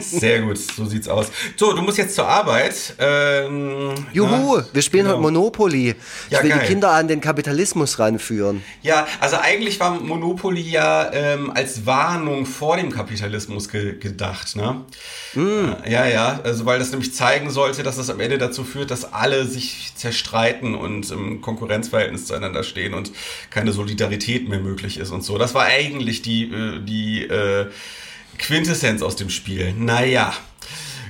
[0.00, 1.30] Sehr gut, so sieht's aus.
[1.56, 2.94] So, du musst jetzt zur Arbeit.
[2.98, 5.16] Ähm, Juhu, na, wir spielen genau.
[5.16, 5.94] heute Monopoly.
[6.26, 6.60] Ich ja, will geil.
[6.60, 8.62] die Kinder an den Kapitalismus ranführen.
[8.82, 14.84] Ja, also eigentlich war Monopoly ja ähm, als Warnung vor dem Kapitalismus ge gedacht, ne?
[15.34, 15.72] Mm.
[15.88, 19.12] Ja, ja, also weil das nämlich zeigen sollte, dass das am Ende dazu führt, dass
[19.12, 23.12] alle sich zerstreiten und im Konkurrenzverhältnis zueinander stehen und
[23.50, 25.38] keine Solidarität mehr möglich ist und so.
[25.38, 27.66] Das war eigentlich die, äh, die äh,
[28.36, 29.72] Quintessenz aus dem Spiel.
[29.72, 30.32] Naja.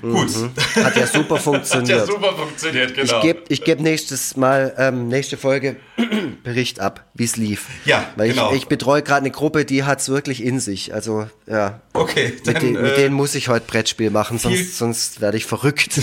[0.00, 0.28] Gut.
[0.36, 0.84] Mhm.
[0.84, 2.00] Hat ja super funktioniert.
[2.00, 3.16] Hat ja super funktioniert, genau.
[3.16, 5.76] Ich gebe ich geb nächstes Mal, ähm, nächste Folge
[6.44, 7.66] Bericht ab, wie es lief.
[7.84, 8.50] Ja, Weil genau.
[8.52, 10.94] ich, ich betreue gerade eine Gruppe, die hat es wirklich in sich.
[10.94, 11.80] Also, ja.
[11.92, 12.34] Okay.
[12.44, 15.46] Dann, mit, de äh, mit denen muss ich heute Brettspiel machen, sonst, sonst werde ich
[15.46, 16.00] verrückt.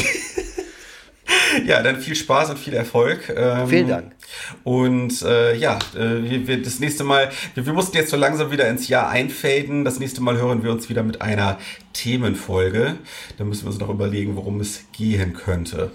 [1.66, 3.34] ja, dann viel Spaß und viel Erfolg.
[3.36, 4.13] Ähm, Vielen Dank.
[4.64, 8.52] Und äh, ja, äh, wir, wir, das nächste Mal, wir, wir mussten jetzt so langsam
[8.52, 9.86] wieder ins Jahr einfaden.
[9.86, 11.58] Das nächste Mal hören wir uns wieder mit einer
[11.94, 12.96] Themenfolge.
[13.38, 15.92] Da müssen wir uns noch überlegen, worum es gehen könnte.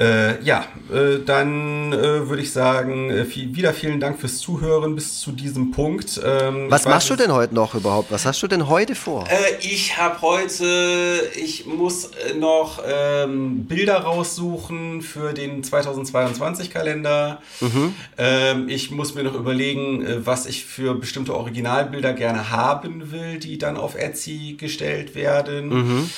[0.00, 4.94] Äh, ja, äh, dann äh, würde ich sagen, äh, viel, wieder vielen Dank fürs Zuhören
[4.94, 6.20] bis zu diesem Punkt.
[6.24, 8.10] Ähm, Was machst du denn heute noch überhaupt?
[8.10, 9.26] Was hast du denn heute vor?
[9.28, 17.40] Äh, ich habe heute, ich muss äh, noch ähm, Bilder raussuchen für den 2022 Kalender.
[17.60, 17.94] Mhm.
[18.18, 23.58] Ähm, ich muss mir noch überlegen, was ich für bestimmte Originalbilder gerne haben will, die
[23.58, 25.33] dann auf Etsy gestellt werden.
[25.42, 26.10] Mhm.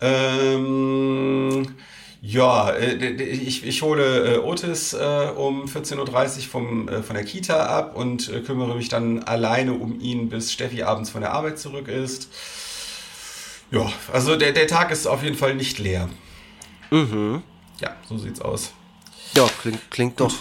[0.00, 1.66] Ähm,
[2.20, 4.96] ja, äh, ich, ich hole äh, Otis äh,
[5.36, 10.28] um 14.30 Uhr vom, von der Kita ab und kümmere mich dann alleine um ihn,
[10.28, 12.28] bis Steffi abends von der Arbeit zurück ist.
[13.72, 16.08] Ja, also der, der Tag ist auf jeden Fall nicht leer.
[16.90, 17.42] Mhm.
[17.80, 18.72] Ja, so sieht's aus.
[19.34, 20.34] Ja, klingt, klingt doch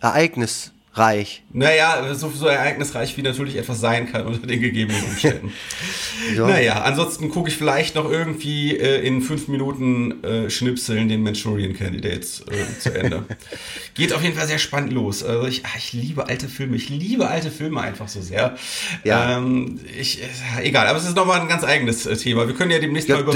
[0.00, 1.42] Ereignis reich.
[1.52, 5.52] Naja, so, so ereignisreich wie natürlich etwas sein kann unter den gegebenen Umständen.
[6.36, 6.46] ja.
[6.46, 11.72] Naja, ansonsten gucke ich vielleicht noch irgendwie äh, in fünf Minuten äh, Schnipseln den Manchurian
[11.74, 13.24] Candidates äh, zu Ende.
[13.94, 15.24] Geht auf jeden Fall sehr spannend los.
[15.24, 16.76] Also ich, ach, ich liebe alte Filme.
[16.76, 18.56] Ich liebe alte Filme einfach so sehr.
[19.04, 19.38] Ja.
[19.38, 20.26] Ähm, ich, äh,
[20.62, 22.46] egal, aber es ist nochmal ein ganz eigenes äh, Thema.
[22.46, 23.32] Wir können ja demnächst ja, mal über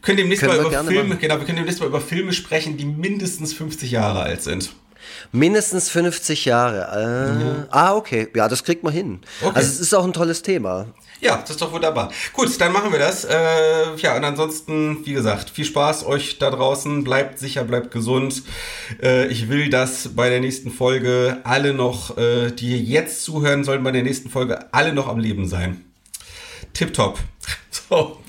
[0.00, 2.84] können demnächst können mal über Filme, genau, wir können demnächst mal über Filme sprechen, die
[2.84, 4.72] mindestens 50 Jahre alt sind.
[5.32, 6.88] Mindestens 50 Jahre.
[6.92, 7.64] Äh, mhm.
[7.70, 8.28] Ah, okay.
[8.34, 9.20] Ja, das kriegt man hin.
[9.40, 9.52] Okay.
[9.54, 10.86] Also es ist auch ein tolles Thema.
[11.22, 12.10] Ja, das ist doch wunderbar.
[12.32, 13.24] Gut, dann machen wir das.
[13.24, 17.04] Äh, ja, und ansonsten, wie gesagt, viel Spaß euch da draußen.
[17.04, 18.42] Bleibt sicher, bleibt gesund.
[19.00, 23.84] Äh, ich will, dass bei der nächsten Folge alle noch, äh, die jetzt zuhören, sollen
[23.84, 25.84] bei der nächsten Folge alle noch am Leben sein.
[26.74, 27.18] Tipptopp.
[27.88, 28.21] So.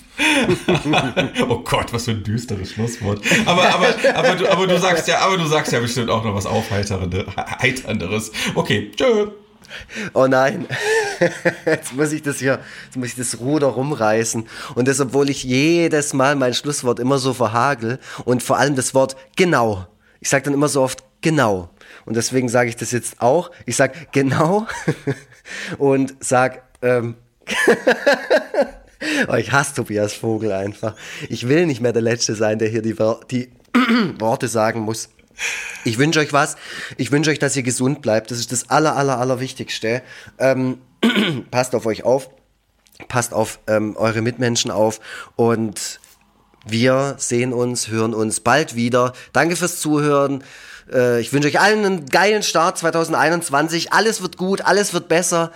[1.48, 3.22] Oh Gott, was für ein düsteres Schlusswort.
[3.46, 6.36] Aber, aber, aber, du, aber, du sagst ja, aber du sagst ja bestimmt auch noch
[6.36, 8.32] was Aufheiternderes.
[8.56, 9.32] Okay, tschö.
[10.14, 10.68] Oh nein,
[11.66, 14.48] jetzt muss ich das hier, jetzt muss ich das Ruder rumreißen.
[14.76, 18.94] Und das, obwohl ich jedes Mal mein Schlusswort immer so verhagel und vor allem das
[18.94, 19.88] Wort genau.
[20.20, 21.70] Ich sage dann immer so oft genau.
[22.06, 23.52] Und deswegen sage ich das jetzt auch.
[23.66, 24.68] Ich sage genau
[25.78, 27.16] und sage ähm,
[29.28, 30.96] Oh, ich hasse Tobias Vogel einfach.
[31.30, 32.96] Ich will nicht mehr der Letzte sein, der hier die,
[33.32, 33.50] die
[34.20, 35.10] Worte sagen muss.
[35.84, 36.56] Ich wünsche euch was.
[36.98, 38.32] Ich wünsche euch, dass ihr gesund bleibt.
[38.32, 39.40] Das ist das aller, aller, aller.
[40.40, 40.78] Ähm,
[41.52, 42.30] passt auf euch auf.
[43.08, 45.00] Passt auf ähm, eure Mitmenschen auf.
[45.36, 46.00] Und
[46.66, 49.14] wir sehen uns, hören uns bald wieder.
[49.34, 50.44] Danke fürs Zuhören.
[50.92, 53.92] Äh, ich wünsche euch allen einen geilen Start 2021.
[53.92, 55.52] Alles wird gut, alles wird besser.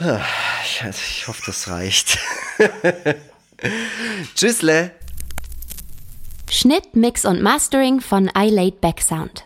[0.00, 2.18] Ich hoffe, das reicht.
[4.34, 4.90] Tschüssle.
[6.50, 9.44] Schnitt, Mix und Mastering von iLaid Back Sound.